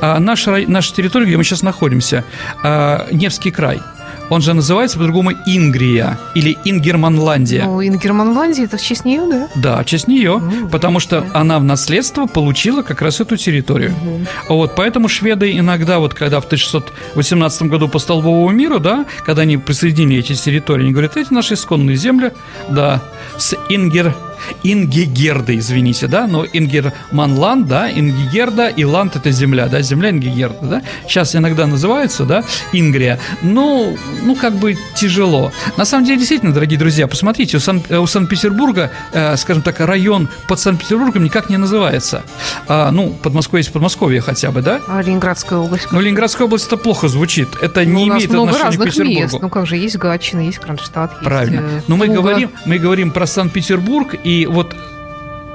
А, 0.00 0.18
наша, 0.18 0.64
наша 0.66 0.94
территория, 0.94 1.26
где 1.26 1.36
мы 1.36 1.44
сейчас 1.44 1.62
находимся, 1.62 2.24
а, 2.62 3.06
Невский 3.10 3.50
край– 3.50 3.80
он 4.30 4.42
же 4.42 4.54
называется 4.54 4.98
по-другому 4.98 5.32
Ингрия 5.46 6.18
или 6.34 6.56
Ингерманландия. 6.64 7.64
Ну, 7.64 7.82
Ингерманландия 7.82 8.64
это 8.64 8.76
в 8.76 8.82
честь 8.82 9.04
нее, 9.04 9.22
да? 9.28 9.48
Да, 9.54 9.82
в 9.82 9.86
честь 9.86 10.08
нее, 10.08 10.38
ну, 10.38 10.68
потому 10.68 11.00
что 11.00 11.20
да. 11.20 11.40
она 11.40 11.58
в 11.58 11.64
наследство 11.64 12.26
получила 12.26 12.82
как 12.82 13.02
раз 13.02 13.20
эту 13.20 13.36
территорию. 13.36 13.92
Угу. 13.92 14.54
Вот, 14.56 14.74
поэтому 14.74 15.08
шведы 15.08 15.56
иногда, 15.58 15.98
вот 15.98 16.14
когда 16.14 16.40
в 16.40 16.46
1618 16.46 17.62
году 17.62 17.88
по 17.88 17.98
Столбовому 17.98 18.50
миру, 18.50 18.80
да, 18.80 19.06
когда 19.24 19.42
они 19.42 19.56
присоединили 19.56 20.20
эти 20.20 20.34
территории, 20.34 20.84
они 20.84 20.92
говорят, 20.92 21.16
эти 21.16 21.32
наши 21.32 21.54
исконные 21.54 21.96
земли, 21.96 22.32
да, 22.68 23.02
с 23.36 23.54
Ингер 23.68 24.14
Ингигерда, 24.62 25.56
извините, 25.56 26.06
да, 26.06 26.26
но 26.26 26.44
Ингерманланд, 26.44 27.66
да, 27.66 27.90
Ингигерда 27.90 28.68
и 28.68 28.84
Ланд 28.84 29.16
это 29.16 29.30
земля, 29.30 29.66
да, 29.68 29.82
земля 29.82 30.10
Ингигерда, 30.10 30.66
да, 30.66 30.82
сейчас 31.06 31.34
иногда 31.36 31.66
называется, 31.66 32.24
да, 32.24 32.44
Ингрия, 32.72 33.18
ну, 33.42 33.96
ну, 34.22 34.34
как 34.36 34.54
бы 34.54 34.76
тяжело. 34.94 35.52
На 35.76 35.84
самом 35.84 36.04
деле, 36.04 36.18
действительно, 36.18 36.52
дорогие 36.52 36.78
друзья, 36.78 37.06
посмотрите, 37.06 37.56
у, 37.56 37.60
Сан- 37.60 37.82
у 37.90 38.06
Санкт-Петербурга, 38.06 38.90
э, 39.12 39.36
скажем 39.36 39.62
так, 39.62 39.80
район 39.80 40.28
под 40.48 40.60
Санкт-Петербургом 40.60 41.24
никак 41.24 41.50
не 41.50 41.56
называется. 41.56 42.22
А, 42.68 42.90
ну, 42.90 43.10
Подмосковье 43.10 43.60
есть 43.60 43.72
Подмосковье 43.72 44.20
хотя 44.20 44.50
бы, 44.50 44.62
да? 44.62 44.80
А 44.88 45.02
Ленинградская 45.02 45.58
область? 45.58 45.88
Ну, 45.90 46.00
Ленинградская 46.00 46.46
область 46.46 46.66
это 46.66 46.76
плохо 46.76 47.08
звучит, 47.08 47.48
это 47.60 47.80
ну, 47.82 47.86
не 47.98 48.08
имеет 48.08 48.30
отношения 48.30 48.78
к 48.78 48.84
Петербургу. 48.84 49.20
Мест. 49.20 49.36
Ну, 49.40 49.48
как 49.48 49.66
же, 49.66 49.76
есть 49.76 49.96
Гатчина, 49.96 50.40
есть 50.40 50.58
Кронштадт, 50.58 51.12
есть 51.12 51.24
Правильно. 51.24 51.60
Э, 51.60 51.80
Но 51.88 51.96
мы 51.96 52.08
говорим, 52.08 52.50
мы 52.64 52.78
говорим 52.78 53.10
про 53.10 53.26
Санкт-Петербург, 53.26 54.14
и 54.26 54.44
вот 54.44 54.74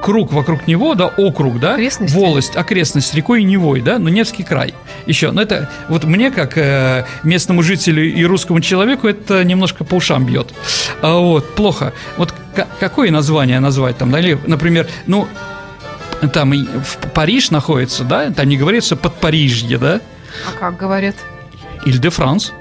круг 0.02 0.32
вокруг 0.32 0.66
него, 0.66 0.96
да, 0.96 1.08
округ, 1.08 1.60
да, 1.60 1.74
окрестность, 1.74 2.14
волость, 2.16 2.56
окрестность 2.56 3.14
рекой 3.14 3.44
Невой, 3.44 3.82
да, 3.82 4.00
но 4.00 4.08
Невский 4.08 4.44
край. 4.44 4.74
Еще, 5.06 5.32
но 5.32 5.42
это 5.42 5.70
вот 5.90 6.06
мне, 6.06 6.32
как 6.32 6.58
э, 6.58 7.06
местному 7.24 7.64
жителю 7.64 8.02
и 8.02 8.24
русскому 8.24 8.62
человеку, 8.62 9.10
это 9.10 9.44
немножко 9.44 9.84
по 9.84 9.96
ушам 9.96 10.26
бьет. 10.26 10.54
А, 11.02 11.18
вот, 11.18 11.54
плохо. 11.54 11.92
Вот 12.16 12.34
какое 12.80 13.12
название 13.12 13.60
назвать 13.60 13.98
там, 13.98 14.10
да, 14.10 14.20
или, 14.20 14.40
например, 14.48 14.88
ну, 15.06 15.28
там 16.34 16.54
в 16.54 17.10
Париж 17.14 17.52
находится, 17.52 18.06
да, 18.06 18.32
там 18.32 18.48
не 18.48 18.56
говорится 18.56 18.96
под 18.96 19.16
Парижье, 19.16 19.78
да? 19.78 20.00
А 20.48 20.58
как 20.58 20.78
говорят? 20.78 21.16
Иль-де-Франс. 21.86 22.54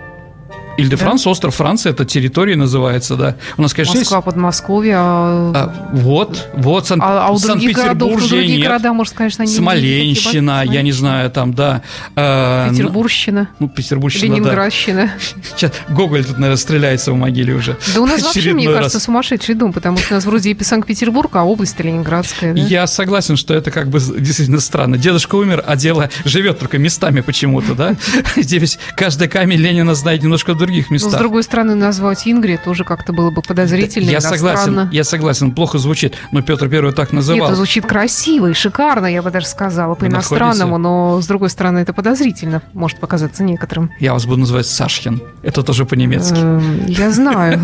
Иль-де-Франс, 0.80 1.24
да? 1.24 1.30
остров 1.30 1.54
Франции, 1.54 1.90
это 1.90 2.04
территория 2.04 2.56
называется, 2.56 3.16
да. 3.16 3.36
У 3.56 3.62
нас, 3.62 3.74
конечно, 3.74 3.98
Москва, 3.98 4.18
есть... 4.18 4.24
Подмосковье. 4.24 4.94
А... 4.96 5.52
А, 5.54 5.90
вот, 5.92 6.48
вот, 6.54 6.86
Сан... 6.86 7.00
а, 7.02 7.26
а 7.26 7.32
у 7.32 7.38
других 7.38 7.76
городов, 7.76 8.12
у 8.12 8.28
других 8.28 8.58
нет. 8.58 8.66
города, 8.66 8.92
может, 8.92 9.14
конечно, 9.14 9.42
они 9.44 9.52
Смоленщина, 9.52 10.64
не 10.64 10.74
я 10.74 10.82
не 10.82 10.92
знаю, 10.92 11.30
там, 11.30 11.54
да. 11.54 11.82
А, 12.16 12.70
Петербургщина. 12.70 13.48
Ну, 13.58 13.68
Петербургщина, 13.68 14.34
Ленинградщина. 14.34 15.12
Да. 15.16 15.56
Сейчас 15.56 15.72
Гоголь 15.88 16.24
тут, 16.24 16.38
наверное, 16.38 16.56
стреляется 16.56 17.12
в 17.12 17.16
могиле 17.16 17.54
уже. 17.54 17.76
Да 17.94 18.00
у 18.00 18.06
нас 18.06 18.22
вообще, 18.22 18.52
мне 18.52 18.66
кажется, 18.66 18.98
раз. 18.98 19.04
сумасшедший 19.04 19.54
дом, 19.54 19.72
потому 19.72 19.98
что 19.98 20.14
у 20.14 20.16
нас 20.16 20.24
вроде 20.24 20.50
и 20.50 20.64
Санкт-Петербург, 20.64 21.34
а 21.36 21.44
область 21.44 21.78
Ленинградская. 21.80 22.54
Да? 22.54 22.60
Я 22.60 22.86
согласен, 22.86 23.36
что 23.36 23.54
это 23.54 23.70
как 23.70 23.88
бы 23.88 24.00
действительно 24.00 24.60
странно. 24.60 24.98
Дедушка 24.98 25.36
умер, 25.36 25.64
а 25.66 25.76
дело 25.76 26.10
живет 26.24 26.58
только 26.58 26.78
местами 26.78 27.20
почему-то, 27.20 27.74
да? 27.74 27.96
Здесь 28.36 28.78
каждый 28.94 29.28
камень 29.28 29.58
Ленина 29.58 29.94
знает 29.94 30.22
немножко 30.22 30.54
в 30.54 30.58
других 30.70 30.90
местах. 30.90 31.12
Но, 31.12 31.18
с 31.18 31.20
другой 31.20 31.42
стороны, 31.42 31.74
назвать 31.74 32.26
Ингри 32.26 32.58
тоже 32.62 32.84
как-то 32.84 33.12
было 33.12 33.30
бы 33.30 33.42
подозрительно. 33.42 34.10
Я 34.10 34.20
согласен, 34.20 34.88
я 34.92 35.04
согласен, 35.04 35.52
плохо 35.52 35.78
звучит, 35.78 36.14
но 36.32 36.42
Петр 36.42 36.68
Первый 36.68 36.92
так 36.92 37.12
называл. 37.12 37.48
Нет, 37.48 37.56
звучит 37.56 37.86
красиво 37.86 38.46
и 38.46 38.52
шикарно, 38.52 39.06
я 39.06 39.22
бы 39.22 39.30
даже 39.30 39.46
сказала, 39.46 39.94
по-иностранному, 39.94 40.78
но, 40.78 41.20
с 41.20 41.26
другой 41.26 41.50
стороны, 41.50 41.80
это 41.80 41.92
подозрительно 41.92 42.62
может 42.72 42.98
показаться 42.98 43.42
некоторым. 43.42 43.90
Я 43.98 44.12
вас 44.12 44.26
буду 44.26 44.40
называть 44.40 44.66
Сашкин, 44.66 45.20
это 45.42 45.62
тоже 45.62 45.84
по-немецки. 45.84 46.38
Эм, 46.38 46.86
я 46.86 47.10
знаю, 47.10 47.52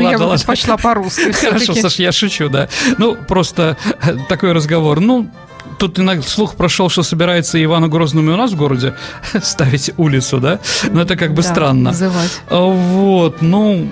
я 0.00 0.18
бы 0.18 0.30
предпочла 0.30 0.76
по-русски 0.76 1.32
Хорошо, 1.32 1.74
Саш, 1.74 1.96
я 1.96 2.12
шучу, 2.12 2.48
да. 2.48 2.68
Ну, 2.98 3.16
просто 3.16 3.76
э, 4.02 4.16
такой 4.28 4.52
разговор, 4.52 5.00
ну, 5.00 5.30
тут 5.78 5.98
иногда 5.98 6.22
слух 6.22 6.56
прошел, 6.56 6.88
что 6.88 7.02
собирается 7.02 7.62
Ивану 7.62 7.88
Грозному 7.88 8.32
у 8.32 8.36
нас 8.36 8.52
в 8.52 8.56
городе 8.56 8.94
ставить 9.42 9.92
улицу, 9.96 10.38
да? 10.38 10.60
Но 10.90 11.02
это 11.02 11.16
как 11.16 11.34
бы 11.34 11.42
да, 11.42 11.48
странно. 11.48 11.90
Называть. 11.90 12.40
А, 12.48 12.60
вот, 12.60 13.42
ну... 13.42 13.90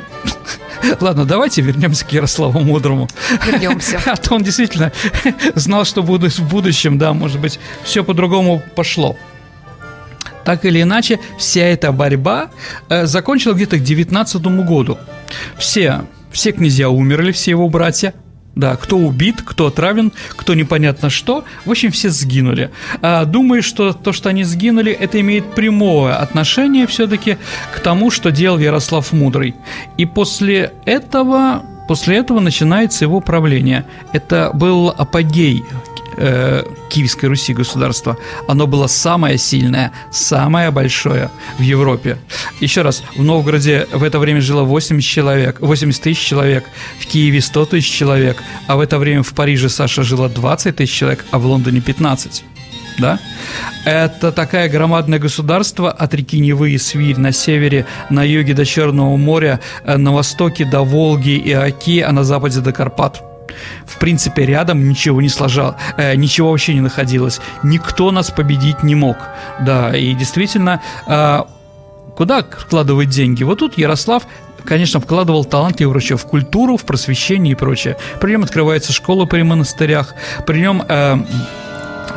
Ладно, 1.01 1.25
давайте 1.25 1.62
вернемся 1.62 2.05
к 2.05 2.12
Ярославу 2.12 2.61
Мудрому. 2.61 3.09
Вернемся. 3.47 4.01
А 4.07 4.16
то 4.16 4.35
он 4.35 4.42
действительно 4.42 4.92
знал, 5.55 5.85
что 5.85 6.03
будет 6.03 6.38
в 6.38 6.49
будущем, 6.49 6.99
да, 6.99 7.12
может 7.12 7.40
быть, 7.40 7.59
все 7.85 8.05
по-другому 8.05 8.62
пошло. 8.75 9.16
Так 10.44 10.64
или 10.66 10.83
иначе, 10.83 11.20
вся 11.38 11.62
эта 11.62 11.90
борьба 11.90 12.51
э, 12.88 13.07
закончилась 13.07 13.57
где-то 13.57 13.79
к 13.79 13.83
19 13.83 14.42
году. 14.42 14.99
Все, 15.57 16.03
все 16.31 16.53
князья 16.53 16.90
умерли, 16.90 17.33
все 17.33 17.53
его 17.53 17.68
братья, 17.70 18.12
да, 18.57 18.77
кто 18.77 18.99
убит, 18.99 19.43
кто 19.45 19.67
отравлен, 19.67 20.12
кто 20.31 20.55
непонятно 20.55 21.11
что. 21.11 21.45
В 21.64 21.71
общем, 21.71 21.90
все 21.90 22.11
сгинули. 22.11 22.71
А, 23.03 23.25
думаю, 23.25 23.62
что 23.62 23.93
то, 23.93 24.12
что 24.12 24.29
они 24.29 24.45
сгинули, 24.45 24.93
это 24.93 25.21
имеет 25.21 25.55
прямое 25.55 26.14
отношение 26.14 26.87
все-таки 26.87 27.38
к 27.75 27.81
тому, 27.81 28.11
что 28.11 28.31
делал 28.31 28.59
Ярослав 28.59 29.12
Мудрый. 29.12 29.55
И 29.99 30.07
после 30.07 30.73
этого, 30.85 31.62
после 31.88 32.17
этого 32.19 32.40
начинается 32.40 33.05
его 33.05 33.21
правление. 33.21 33.87
Это 34.12 34.51
был 34.55 34.88
апогей 34.90 35.62
э, 36.16 36.64
Киевской 36.88 37.27
Руси 37.27 37.55
государства, 37.55 38.16
оно 38.48 38.66
было 38.66 38.87
самое 38.87 39.38
сильное, 39.38 39.92
самое 40.11 40.70
большое 40.70 41.31
в 41.59 41.62
Европе. 41.62 42.18
Еще 42.61 42.83
раз, 42.83 43.03
в 43.16 43.22
Новгороде 43.22 43.87
в 43.92 44.03
это 44.03 44.18
время 44.18 44.40
жило 44.40 44.62
80 44.62 45.09
человек, 45.09 45.61
80 45.61 46.03
тысяч 46.03 46.20
человек, 46.20 46.64
в 47.00 47.07
Киеве 47.07 47.40
100 47.40 47.66
тысяч 47.66 47.90
человек, 47.90 48.42
а 48.66 48.77
в 48.77 48.81
это 48.81 48.98
время 48.98 49.22
в 49.22 49.33
Париже, 49.35 49.68
Саша, 49.68 50.03
жило 50.03 50.29
20 50.29 50.77
тысяч 50.77 50.92
человек, 50.92 51.24
а 51.31 51.38
в 51.38 51.46
Лондоне 51.46 51.81
15 51.81 52.44
да? 52.98 53.18
Это 53.85 54.33
такое 54.33 54.68
громадное 54.68 55.18
государство 55.18 55.90
от 55.90 56.14
реки 56.14 56.38
Невы 56.38 56.72
и 56.72 56.79
Свирь 56.79 57.18
на 57.18 57.33
севере, 57.33 57.87
на 58.11 58.22
юге 58.22 58.55
до 58.55 58.64
Черного 58.64 59.16
моря, 59.16 59.61
э, 59.85 59.96
на 59.96 60.12
востоке 60.12 60.64
до 60.64 60.83
Волги 60.83 61.37
и 61.37 61.53
Оки, 61.53 62.00
а 62.00 62.12
на 62.12 62.24
западе 62.24 62.61
до 62.61 62.72
Карпат 62.72 63.34
в 63.87 63.99
принципе, 63.99 64.47
рядом 64.47 64.89
ничего 64.89 65.21
не 65.23 65.29
сложал, 65.29 65.77
э, 65.97 66.15
ничего 66.17 66.51
вообще 66.51 66.75
не 66.75 66.81
находилось. 66.81 67.41
Никто 67.63 68.11
нас 68.11 68.31
победить 68.31 68.83
не 68.83 68.95
мог. 68.95 69.17
Да, 69.61 69.97
и 69.97 70.15
действительно, 70.15 70.81
э, 71.07 71.41
куда 72.17 72.43
вкладывать 72.43 73.09
деньги? 73.11 73.43
Вот 73.45 73.59
тут 73.59 73.79
Ярослав 73.79 74.25
конечно, 74.65 74.99
вкладывал 74.99 75.45
таланты 75.45 75.87
врача 75.87 76.17
в 76.17 76.25
культуру, 76.25 76.79
в 76.79 76.85
просвещение 76.85 77.53
и 77.53 77.55
прочее. 77.55 77.97
При 78.21 78.31
нем 78.33 78.45
открывается 78.45 78.95
школа 78.95 79.27
при 79.27 79.43
монастырях, 79.43 80.15
при 80.47 80.61
нем 80.61 80.83
э, 80.89 81.19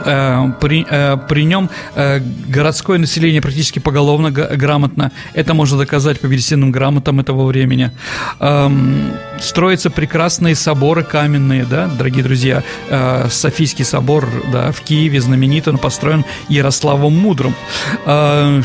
э, 0.07 0.51
при, 0.59 0.85
э, 0.89 1.17
при 1.27 1.43
нем 1.45 1.69
э, 1.95 2.19
городское 2.47 2.97
население 2.97 3.41
практически 3.41 3.79
поголовно 3.79 4.31
грамотно. 4.31 5.11
Это 5.33 5.53
можно 5.53 5.77
доказать 5.77 6.19
по 6.19 6.27
берестяным 6.27 6.71
грамотам 6.71 7.19
этого 7.19 7.45
времени. 7.45 7.91
Эм, 8.39 9.11
строятся 9.39 9.89
прекрасные 9.89 10.55
соборы 10.55 11.03
каменные, 11.03 11.65
да, 11.65 11.87
дорогие 11.87 12.23
друзья. 12.23 12.63
Э, 12.89 13.27
Софийский 13.29 13.85
собор 13.85 14.27
да, 14.51 14.71
в 14.71 14.81
Киеве 14.81 15.21
знаменит, 15.21 15.67
он 15.67 15.77
построен 15.77 16.25
Ярославом 16.49 17.13
Мудрым. 17.13 17.53
Э, 18.05 18.61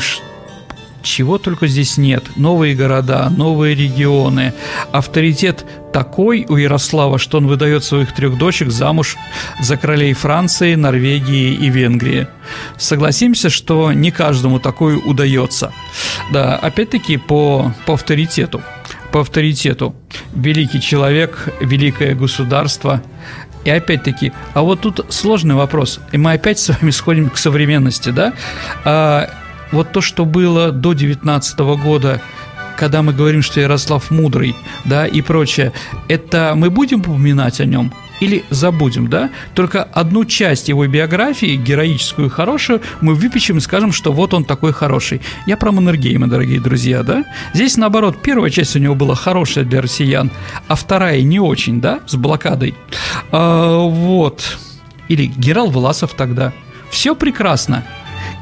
чего 1.03 1.37
только 1.37 1.67
здесь 1.67 1.97
нет. 1.97 2.23
Новые 2.35 2.73
города, 2.73 3.29
новые 3.29 3.75
регионы. 3.75 4.53
Авторитет 4.91 5.65
такой 5.91 6.45
у 6.49 6.55
Ярослава, 6.55 7.19
что 7.19 7.37
он 7.37 7.47
выдает 7.47 7.83
своих 7.83 8.13
трех 8.13 8.37
дочек 8.37 8.71
замуж 8.71 9.17
за 9.59 9.77
королей 9.77 10.13
Франции, 10.13 10.73
Норвегии 10.75 11.53
и 11.53 11.69
Венгрии. 11.69 12.27
Согласимся, 12.77 13.49
что 13.49 13.91
не 13.91 14.09
каждому 14.09 14.59
такое 14.59 14.97
удается. 14.97 15.71
Да, 16.31 16.55
опять-таки 16.55 17.17
по, 17.17 17.73
по 17.85 17.93
авторитету. 17.93 18.61
По 19.11 19.21
авторитету. 19.21 19.95
Великий 20.33 20.81
человек, 20.81 21.49
великое 21.61 22.15
государство, 22.15 23.03
и 23.65 23.69
опять-таки, 23.69 24.33
а 24.53 24.61
вот 24.61 24.81
тут 24.81 25.05
сложный 25.09 25.55
вопрос. 25.55 25.99
И 26.11 26.17
мы 26.17 26.33
опять 26.33 26.59
с 26.59 26.69
вами 26.69 26.91
сходим 26.91 27.29
к 27.29 27.37
современности, 27.37 28.09
да? 28.09 28.33
Вот 29.73 29.91
то, 29.91 30.01
что 30.01 30.23
было 30.23 30.71
до 30.71 30.93
19 30.93 31.59
года, 31.83 32.21
когда 32.77 33.01
мы 33.01 33.11
говорим, 33.11 33.41
что 33.41 33.59
Ярослав 33.59 34.11
мудрый, 34.11 34.55
да, 34.85 35.07
и 35.07 35.21
прочее, 35.21 35.73
это 36.07 36.53
мы 36.55 36.69
будем 36.69 36.99
упоминать 36.99 37.59
о 37.59 37.65
нем 37.65 37.91
или 38.19 38.43
забудем, 38.51 39.09
да? 39.09 39.31
Только 39.55 39.83
одну 39.83 40.25
часть 40.25 40.69
его 40.69 40.85
биографии, 40.85 41.55
героическую 41.55 42.29
хорошую, 42.29 42.81
мы 43.01 43.15
выпечем 43.15 43.57
и 43.57 43.61
скажем, 43.61 43.91
что 43.91 44.13
вот 44.13 44.33
он 44.35 44.45
такой 44.45 44.73
хороший. 44.73 45.21
Я 45.47 45.57
про 45.57 45.71
Маннергейма, 45.71 46.27
дорогие 46.27 46.61
друзья, 46.61 47.01
да? 47.01 47.25
Здесь, 47.53 47.75
наоборот, 47.75 48.21
первая 48.21 48.51
часть 48.51 48.75
у 48.75 48.79
него 48.79 48.95
была 48.95 49.15
хорошая 49.15 49.65
для 49.65 49.81
россиян, 49.81 50.31
а 50.67 50.75
вторая 50.75 51.21
не 51.23 51.39
очень, 51.39 51.81
да, 51.81 51.99
с 52.05 52.15
блокадой. 52.15 52.75
А, 53.31 53.79
вот. 53.79 54.57
Или 55.09 55.25
Герал 55.25 55.69
Власов 55.69 56.13
тогда. 56.13 56.53
Все 56.91 57.15
прекрасно. 57.15 57.83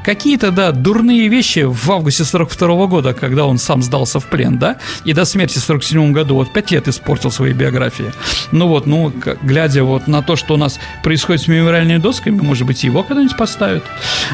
Какие-то, 0.04 0.50
да, 0.50 0.72
дурные 0.72 1.28
вещи 1.28 1.60
в 1.60 1.90
августе 1.90 2.24
42 2.24 2.86
года, 2.86 3.14
когда 3.14 3.46
он 3.46 3.58
сам 3.58 3.82
сдался 3.82 4.20
в 4.20 4.26
плен, 4.26 4.58
да, 4.58 4.76
и 5.04 5.12
до 5.12 5.24
смерти 5.24 5.58
в 5.58 5.62
47 5.62 6.12
году 6.12 6.34
вот 6.34 6.52
пять 6.52 6.70
лет 6.70 6.88
испортил 6.88 7.30
свои 7.30 7.52
биографии. 7.52 8.12
Ну 8.50 8.68
вот, 8.68 8.86
ну, 8.86 9.12
глядя 9.42 9.84
вот 9.84 10.08
на 10.08 10.22
то, 10.22 10.36
что 10.36 10.54
у 10.54 10.56
нас 10.56 10.80
происходит 11.02 11.42
с 11.42 11.48
мемориальными 11.48 11.98
досками, 11.98 12.40
может 12.40 12.66
быть, 12.66 12.82
его 12.84 13.02
когда-нибудь 13.02 13.36
поставят. 13.36 13.84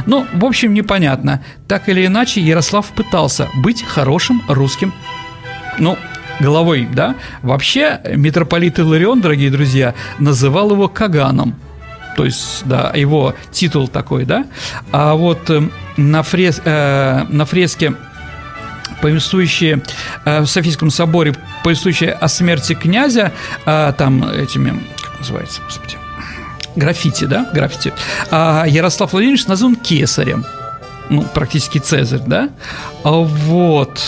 Ну, 0.07 0.27
в 0.33 0.45
общем, 0.45 0.73
непонятно. 0.73 1.43
Так 1.67 1.89
или 1.89 2.07
иначе, 2.07 2.41
Ярослав 2.41 2.87
пытался 2.87 3.49
быть 3.57 3.83
хорошим 3.83 4.43
русским, 4.49 4.93
ну, 5.79 5.97
головой, 6.41 6.89
да. 6.91 7.15
Вообще, 7.43 8.01
митрополит 8.17 8.79
Иларион, 8.79 9.21
дорогие 9.21 9.51
друзья, 9.51 9.95
называл 10.19 10.71
его 10.73 10.89
Каганом– 10.89 11.55
то 12.19 12.25
есть, 12.25 12.65
да, 12.65 12.91
его 12.97 13.37
титул 13.53 13.87
такой, 13.87 14.25
да. 14.25 14.45
А 14.91 15.15
вот 15.15 15.49
э, 15.51 15.63
на, 15.97 16.25
фрес, 16.25 16.61
э, 16.65 17.25
на 17.29 17.45
фреске 17.45 17.95
повествующие 19.01 19.85
э, 20.25 20.41
в 20.41 20.47
Софийском 20.49 20.91
соборе, 20.91 21.37
повествующие 21.63 22.11
о 22.11 22.27
смерти 22.27 22.75
князя, 22.75 23.31
э, 23.67 23.93
там 23.97 24.29
этими, 24.29 24.83
как 25.01 25.21
называется, 25.21 25.61
господи, 25.63 25.97
граффити, 26.75 27.23
да, 27.27 27.49
граффити, 27.55 27.93
а 28.33 28.65
Ярослав 28.67 29.13
Владимирович 29.13 29.47
назван 29.47 29.77
кесарем, 29.77 30.45
ну, 31.11 31.23
практически 31.23 31.79
Цезарь, 31.79 32.23
да, 32.27 32.49
а 33.05 33.13
вот, 33.13 34.01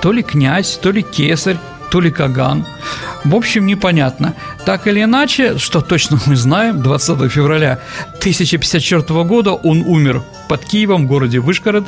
то 0.00 0.12
ли 0.12 0.22
князь, 0.22 0.78
то 0.80 0.92
ли 0.92 1.02
кесарь, 1.02 1.56
то 1.90 2.00
ли 2.00 2.12
Каган. 2.12 2.64
В 3.26 3.34
общем, 3.34 3.66
непонятно. 3.66 4.34
Так 4.64 4.86
или 4.86 5.02
иначе, 5.02 5.58
что 5.58 5.80
точно 5.80 6.20
мы 6.26 6.36
знаем, 6.36 6.80
20 6.80 7.30
февраля 7.30 7.80
1054 8.18 9.24
года 9.24 9.52
он 9.52 9.82
умер 9.82 10.22
под 10.48 10.64
Киевом, 10.64 11.06
в 11.06 11.08
городе 11.08 11.40
Вышгород, 11.40 11.86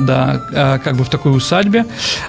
да, 0.00 0.42
а, 0.52 0.78
как 0.78 0.96
бы 0.96 1.04
в 1.04 1.08
такой 1.08 1.36
усадьбе. 1.36 1.86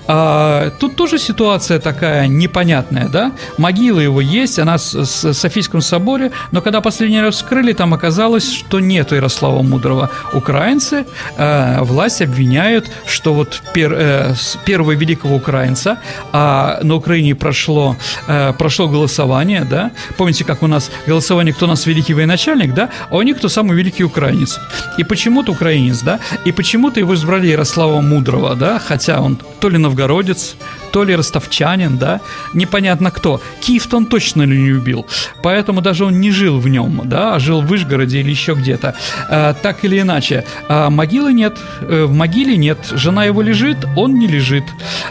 А, 0.08 0.70
тут 0.80 0.96
тоже 0.96 1.18
ситуация 1.18 1.80
такая 1.80 2.28
непонятная, 2.28 3.08
да. 3.08 3.32
Могила 3.58 4.00
его 4.00 4.22
есть, 4.22 4.60
она 4.60 4.78
в 4.78 5.06
Софийском 5.06 5.82
соборе, 5.82 6.32
но 6.52 6.62
когда 6.62 6.82
последний 6.82 7.22
раз 7.22 7.36
вскрыли, 7.36 7.74
там 7.74 7.96
оказалось, 7.96 8.52
что 8.54 8.80
нет 8.80 9.12
Ярослава 9.12 9.64
Мудрого. 9.64 10.12
Украинцы 10.34 11.06
а, 11.36 11.84
власть 11.84 12.22
обвиняют, 12.22 12.92
что 13.08 13.34
вот 13.34 13.62
э, 13.76 14.34
первого 14.66 14.92
великого 14.92 15.36
украинца, 15.36 15.98
на 16.32 16.96
Украине 16.96 17.36
прошло, 17.36 17.96
э, 18.28 18.51
прошло 18.54 18.88
голосование, 18.88 19.66
да, 19.70 19.92
помните, 20.18 20.44
как 20.44 20.64
у 20.64 20.68
нас 20.68 20.92
голосование, 21.08 21.54
кто 21.54 21.66
у 21.66 21.70
нас 21.70 21.86
великий 21.86 22.14
военачальник, 22.14 22.74
да, 22.74 22.90
а 23.10 23.18
у 23.18 23.22
них 23.22 23.38
кто 23.38 23.50
самый 23.50 23.78
великий 23.78 24.04
украинец. 24.04 24.60
И 24.98 25.04
почему-то 25.04 25.52
украинец, 25.52 26.02
да, 26.02 26.20
и 26.46 26.52
почему-то 26.52 27.00
его 27.00 27.14
избрали 27.14 27.48
Ярослава 27.48 28.02
Мудрого, 28.02 28.56
да, 28.56 28.80
хотя 28.80 29.22
он 29.22 29.38
то 29.60 29.70
ли 29.70 29.78
новгородец, 29.78 30.56
то 30.92 31.04
ли 31.04 31.16
ростовчанин, 31.16 31.98
да, 31.98 32.20
непонятно 32.54 33.12
кто. 33.12 33.42
Киев-то 33.62 33.98
он 33.98 34.06
точно 34.06 34.44
не 34.44 34.70
любил, 34.70 35.06
поэтому 35.42 35.82
даже 35.82 36.06
он 36.06 36.20
не 36.20 36.32
жил 36.32 36.60
в 36.60 36.68
нем, 36.68 37.02
да, 37.06 37.36
а 37.36 37.40
жил 37.40 37.62
в 37.62 37.68
Вышгороде 37.68 38.20
или 38.20 38.30
еще 38.30 38.54
где-то. 38.54 38.96
А, 39.30 39.54
так 39.54 39.84
или 39.86 40.00
иначе, 40.02 40.46
а, 40.68 40.90
могилы 40.90 41.34
нет, 41.34 41.58
а, 41.82 42.06
в 42.06 42.14
могиле 42.14 42.58
нет, 42.58 42.78
жена 42.92 43.26
его 43.26 43.42
лежит, 43.42 43.78
он 43.96 44.20
не 44.20 44.28
лежит. 44.28 44.64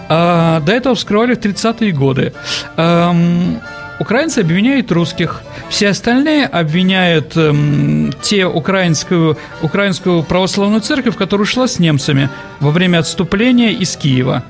А, 0.08 0.60
до 0.60 0.72
этого 0.72 0.94
вскрывали 0.94 1.34
в 1.34 1.38
30-е 1.38 1.92
годы. 1.92 2.32
А, 2.76 3.12
Украинцы 4.00 4.38
обвиняют 4.38 4.90
русских, 4.92 5.42
все 5.68 5.90
остальные 5.90 6.46
обвиняют 6.46 7.36
эм, 7.36 8.14
те 8.22 8.46
украинскую, 8.46 9.36
украинскую 9.60 10.22
православную 10.22 10.80
церковь, 10.80 11.16
которая 11.16 11.42
ушла 11.42 11.68
с 11.68 11.78
немцами 11.78 12.30
во 12.60 12.70
время 12.70 13.00
отступления 13.00 13.72
из 13.72 13.96
Киева. 13.96 14.42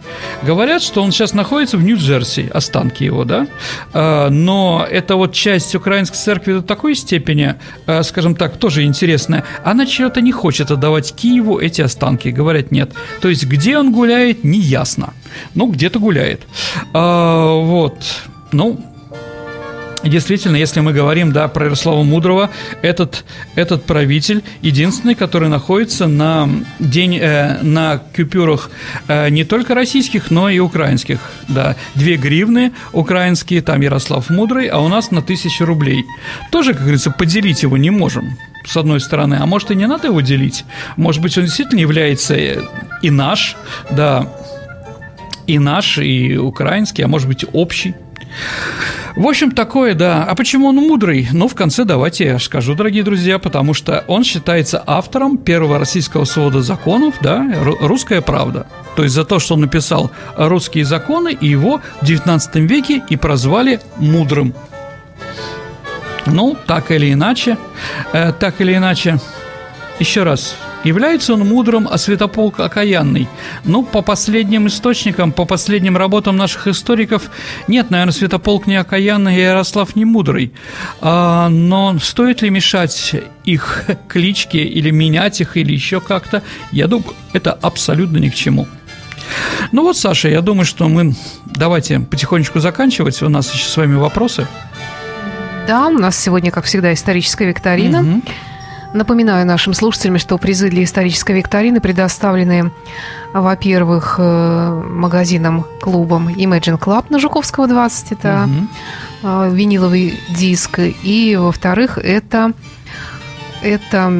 Говорят, 0.42 0.82
что 0.82 1.02
он 1.02 1.10
сейчас 1.10 1.34
находится 1.34 1.78
в 1.78 1.82
Нью-Джерси, 1.82 2.48
останки 2.54 3.02
его, 3.02 3.24
да? 3.24 3.48
Э, 3.92 4.28
но 4.30 4.86
это 4.88 5.16
вот 5.16 5.34
часть 5.34 5.74
украинской 5.74 6.16
церкви 6.16 6.52
до 6.52 6.62
такой 6.62 6.94
степени, 6.94 7.56
э, 7.88 8.04
скажем 8.04 8.36
так, 8.36 8.56
тоже 8.56 8.84
интересная, 8.84 9.42
она 9.64 9.84
чего-то 9.84 10.20
не 10.20 10.30
хочет 10.30 10.70
отдавать 10.70 11.12
Киеву 11.12 11.58
эти 11.58 11.82
останки. 11.82 12.28
Говорят, 12.28 12.70
нет. 12.70 12.92
То 13.20 13.28
есть, 13.28 13.46
где 13.46 13.78
он 13.78 13.90
гуляет, 13.90 14.44
не 14.44 14.60
ясно. 14.60 15.12
Ну, 15.56 15.66
где-то 15.66 15.98
гуляет. 15.98 16.42
Э, 16.94 17.60
вот. 17.64 17.96
Ну, 18.52 18.78
Действительно, 20.02 20.56
если 20.56 20.80
мы 20.80 20.94
говорим 20.94 21.30
да, 21.32 21.46
про 21.48 21.66
Ярослава 21.66 22.02
Мудрого, 22.04 22.50
этот, 22.80 23.24
этот 23.54 23.84
правитель 23.84 24.42
единственный, 24.62 25.14
который 25.14 25.50
находится 25.50 26.06
на, 26.06 26.48
день, 26.78 27.18
э, 27.18 27.60
на 27.60 27.98
купюрах 28.16 28.70
э, 29.08 29.28
не 29.28 29.44
только 29.44 29.74
российских, 29.74 30.30
но 30.30 30.48
и 30.48 30.58
украинских. 30.58 31.18
Да. 31.48 31.76
Две 31.94 32.16
гривны 32.16 32.72
украинские, 32.92 33.60
там 33.60 33.82
Ярослав 33.82 34.30
Мудрый, 34.30 34.68
а 34.68 34.78
у 34.78 34.88
нас 34.88 35.10
на 35.10 35.20
тысячу 35.20 35.66
рублей. 35.66 36.02
Тоже, 36.50 36.72
как 36.72 36.82
говорится, 36.82 37.10
поделить 37.10 37.62
его 37.62 37.76
не 37.76 37.90
можем 37.90 38.38
с 38.64 38.76
одной 38.76 39.00
стороны, 39.00 39.38
а 39.40 39.46
может 39.46 39.70
и 39.70 39.74
не 39.74 39.86
надо 39.86 40.08
его 40.08 40.22
делить. 40.22 40.64
Может 40.96 41.20
быть, 41.20 41.36
он 41.36 41.44
действительно 41.44 41.80
является 41.80 42.36
и 43.02 43.10
наш, 43.10 43.56
да, 43.90 44.32
и 45.46 45.58
наш, 45.58 45.98
и 45.98 46.38
украинский, 46.38 47.04
а 47.04 47.08
может 47.08 47.28
быть 47.28 47.44
общий. 47.52 47.94
В 49.16 49.26
общем, 49.26 49.50
такое, 49.50 49.94
да. 49.94 50.24
А 50.24 50.34
почему 50.34 50.68
он 50.68 50.76
мудрый? 50.76 51.28
Ну, 51.32 51.48
в 51.48 51.54
конце 51.54 51.84
давайте 51.84 52.24
я 52.24 52.38
скажу, 52.38 52.74
дорогие 52.74 53.02
друзья, 53.02 53.38
потому 53.38 53.74
что 53.74 54.04
он 54.06 54.24
считается 54.24 54.82
автором 54.86 55.36
первого 55.36 55.78
российского 55.78 56.24
свода 56.24 56.62
законов, 56.62 57.16
да, 57.20 57.46
«Русская 57.80 58.20
правда». 58.20 58.66
То 58.96 59.02
есть 59.02 59.14
за 59.14 59.24
то, 59.24 59.38
что 59.38 59.54
он 59.54 59.62
написал 59.62 60.10
русские 60.36 60.84
законы, 60.84 61.36
и 61.38 61.48
его 61.48 61.80
в 62.00 62.06
19 62.06 62.56
веке 62.56 63.02
и 63.08 63.16
прозвали 63.16 63.80
мудрым. 63.96 64.54
Ну, 66.26 66.56
так 66.66 66.90
или 66.90 67.12
иначе, 67.12 67.56
э, 68.12 68.32
так 68.32 68.60
или 68.60 68.74
иначе, 68.76 69.18
еще 69.98 70.22
раз 70.22 70.56
Является 70.84 71.34
он 71.34 71.40
мудрым, 71.46 71.88
а 71.90 71.98
святополк 71.98 72.60
окаянный. 72.60 73.28
Ну, 73.64 73.82
по 73.82 74.00
последним 74.00 74.66
источникам, 74.66 75.32
по 75.32 75.44
последним 75.44 75.96
работам 75.96 76.36
наших 76.36 76.68
историков, 76.68 77.30
нет, 77.68 77.90
наверное, 77.90 78.12
святополк 78.12 78.66
не 78.66 78.76
окаянный, 78.76 79.36
и 79.36 79.40
Ярослав 79.40 79.94
не 79.94 80.06
мудрый. 80.06 80.52
А, 81.00 81.48
но 81.50 81.98
стоит 81.98 82.40
ли 82.40 82.50
мешать 82.50 83.14
их 83.44 83.84
кличке 84.08 84.62
или 84.62 84.90
менять 84.90 85.40
их, 85.40 85.56
или 85.56 85.72
еще 85.72 86.00
как-то, 86.00 86.42
я 86.72 86.86
думаю, 86.86 87.14
это 87.34 87.52
абсолютно 87.52 88.16
ни 88.16 88.30
к 88.30 88.34
чему. 88.34 88.66
Ну 89.72 89.82
вот, 89.82 89.96
Саша, 89.96 90.28
я 90.28 90.40
думаю, 90.40 90.64
что 90.64 90.88
мы 90.88 91.14
давайте 91.44 92.00
потихонечку 92.00 92.58
заканчивать. 92.60 93.20
У 93.22 93.28
нас 93.28 93.52
еще 93.52 93.66
с 93.66 93.76
вами 93.76 93.96
вопросы. 93.96 94.46
Да, 95.68 95.86
у 95.88 95.98
нас 95.98 96.18
сегодня, 96.18 96.50
как 96.50 96.64
всегда, 96.64 96.92
историческая 96.92 97.46
викторина. 97.46 98.00
Угу. 98.00 98.22
Напоминаю 98.92 99.46
нашим 99.46 99.72
слушателям, 99.72 100.18
что 100.18 100.36
призы 100.36 100.68
для 100.68 100.82
исторической 100.82 101.36
викторины 101.36 101.80
предоставлены, 101.80 102.72
во-первых, 103.32 104.16
э, 104.18 104.82
магазином, 104.84 105.64
клубом 105.80 106.28
Imagine 106.28 106.78
Club 106.78 107.06
на 107.08 107.20
Жуковского 107.20 107.68
20, 107.68 108.12
это 108.12 108.48
угу. 109.22 109.54
виниловый 109.54 110.18
диск, 110.30 110.80
и, 110.80 111.36
во-вторых, 111.38 111.98
это, 111.98 112.52
это 113.62 114.12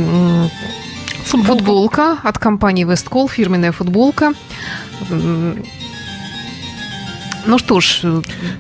футболка. 1.24 1.56
футболка 1.56 2.16
от 2.22 2.38
компании 2.38 2.86
Westcall, 2.86 3.28
фирменная 3.28 3.72
футболка 3.72 4.34
ну 7.46 7.58
что 7.58 7.80
ж, 7.80 8.00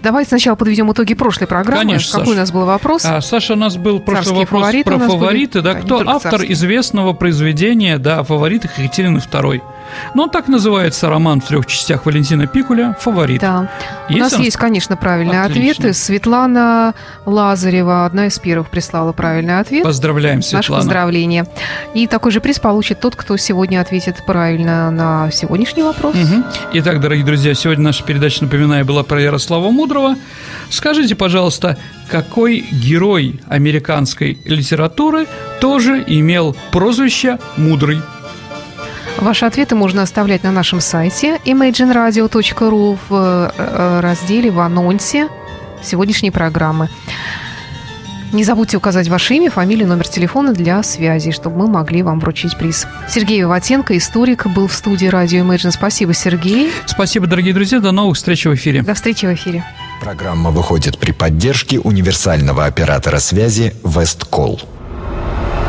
давайте 0.02 0.28
сначала 0.28 0.56
подведем 0.56 0.90
итоги 0.92 1.14
прошлой 1.14 1.46
программы. 1.46 1.82
Конечно, 1.82 2.12
Какой 2.12 2.26
Саша. 2.26 2.36
у 2.36 2.40
нас 2.40 2.52
был 2.52 2.64
вопрос? 2.66 3.04
А, 3.04 3.20
Саша, 3.20 3.52
у 3.54 3.56
нас 3.56 3.76
был 3.76 4.00
прошлый 4.00 4.24
Царские 4.24 4.40
вопрос 4.40 4.60
фавориты 4.62 4.90
про 4.90 4.98
фавориты. 4.98 5.62
были. 5.62 5.74
Да, 5.74 5.80
кто 5.80 5.98
автор 6.08 6.30
царские. 6.32 6.52
известного 6.52 7.12
произведения 7.12 7.98
да, 7.98 8.20
о 8.20 8.24
фаворитах 8.24 8.78
Екатерины 8.78 9.18
II? 9.18 9.60
Ну, 10.14 10.26
так 10.28 10.48
называется 10.48 11.08
роман 11.08 11.40
в 11.40 11.46
трех 11.46 11.66
частях 11.66 12.06
Валентина 12.06 12.46
Пикуля 12.46 12.96
«Фаворит». 13.00 13.40
Да. 13.40 13.68
У 14.08 14.12
Есть 14.12 14.20
нас 14.22 14.32
он? 14.34 14.40
есть, 14.42 14.56
конечно, 14.56 14.96
правильные 14.96 15.42
Отлично. 15.42 15.70
ответы. 15.72 15.94
Светлана 15.94 16.94
Лазарева, 17.26 18.04
одна 18.06 18.26
из 18.26 18.38
первых, 18.38 18.70
прислала 18.70 19.12
правильный 19.12 19.58
ответ. 19.60 19.84
Поздравляем, 19.84 20.36
Наше 20.36 20.48
Светлана. 20.48 20.82
поздравление. 20.82 21.46
И 21.94 22.06
такой 22.06 22.32
же 22.32 22.40
приз 22.40 22.58
получит 22.58 23.00
тот, 23.00 23.16
кто 23.16 23.36
сегодня 23.36 23.80
ответит 23.80 24.24
правильно 24.26 24.90
на 24.90 25.30
сегодняшний 25.30 25.82
вопрос. 25.82 26.14
Мгм. 26.14 26.44
Итак, 26.74 27.00
дорогие 27.00 27.24
друзья, 27.24 27.54
сегодня 27.54 27.84
наша 27.84 28.04
передача, 28.04 28.44
напоминаю, 28.44 28.84
была 28.84 29.02
про 29.02 29.20
Ярослава 29.20 29.70
Мудрого. 29.70 30.16
Скажите, 30.70 31.14
пожалуйста, 31.14 31.76
какой 32.08 32.60
герой 32.72 33.40
американской 33.48 34.38
литературы 34.44 35.26
тоже 35.60 36.02
имел 36.06 36.56
прозвище 36.72 37.38
«Мудрый»? 37.56 38.00
Ваши 39.18 39.44
ответы 39.44 39.74
можно 39.74 40.02
оставлять 40.02 40.42
на 40.42 40.52
нашем 40.52 40.80
сайте 40.80 41.38
imagineradio.ru 41.44 42.98
в 43.08 43.52
э, 43.56 44.00
разделе 44.00 44.50
в 44.50 44.60
анонсе 44.60 45.28
сегодняшней 45.82 46.30
программы. 46.30 46.88
Не 48.32 48.44
забудьте 48.44 48.76
указать 48.76 49.08
ваше 49.08 49.34
имя, 49.34 49.50
фамилию, 49.50 49.88
номер 49.88 50.06
телефона 50.06 50.52
для 50.52 50.82
связи, 50.84 51.32
чтобы 51.32 51.58
мы 51.58 51.66
могли 51.66 52.02
вам 52.02 52.20
вручить 52.20 52.56
приз. 52.56 52.86
Сергей 53.08 53.40
Виватенко, 53.40 53.96
историк, 53.98 54.46
был 54.46 54.68
в 54.68 54.72
студии 54.72 55.06
радио 55.06 55.40
Imagine. 55.40 55.72
Спасибо, 55.72 56.14
Сергей. 56.14 56.70
Спасибо, 56.86 57.26
дорогие 57.26 57.52
друзья, 57.52 57.80
до 57.80 57.90
новых 57.90 58.16
встреч 58.16 58.46
в 58.46 58.54
эфире. 58.54 58.82
До 58.82 58.94
встречи 58.94 59.26
в 59.26 59.34
эфире. 59.34 59.64
Программа 60.00 60.50
выходит 60.50 60.96
при 60.96 61.10
поддержке 61.10 61.80
универсального 61.80 62.66
оператора 62.66 63.18
связи 63.18 63.74
Весткол. 63.84 64.60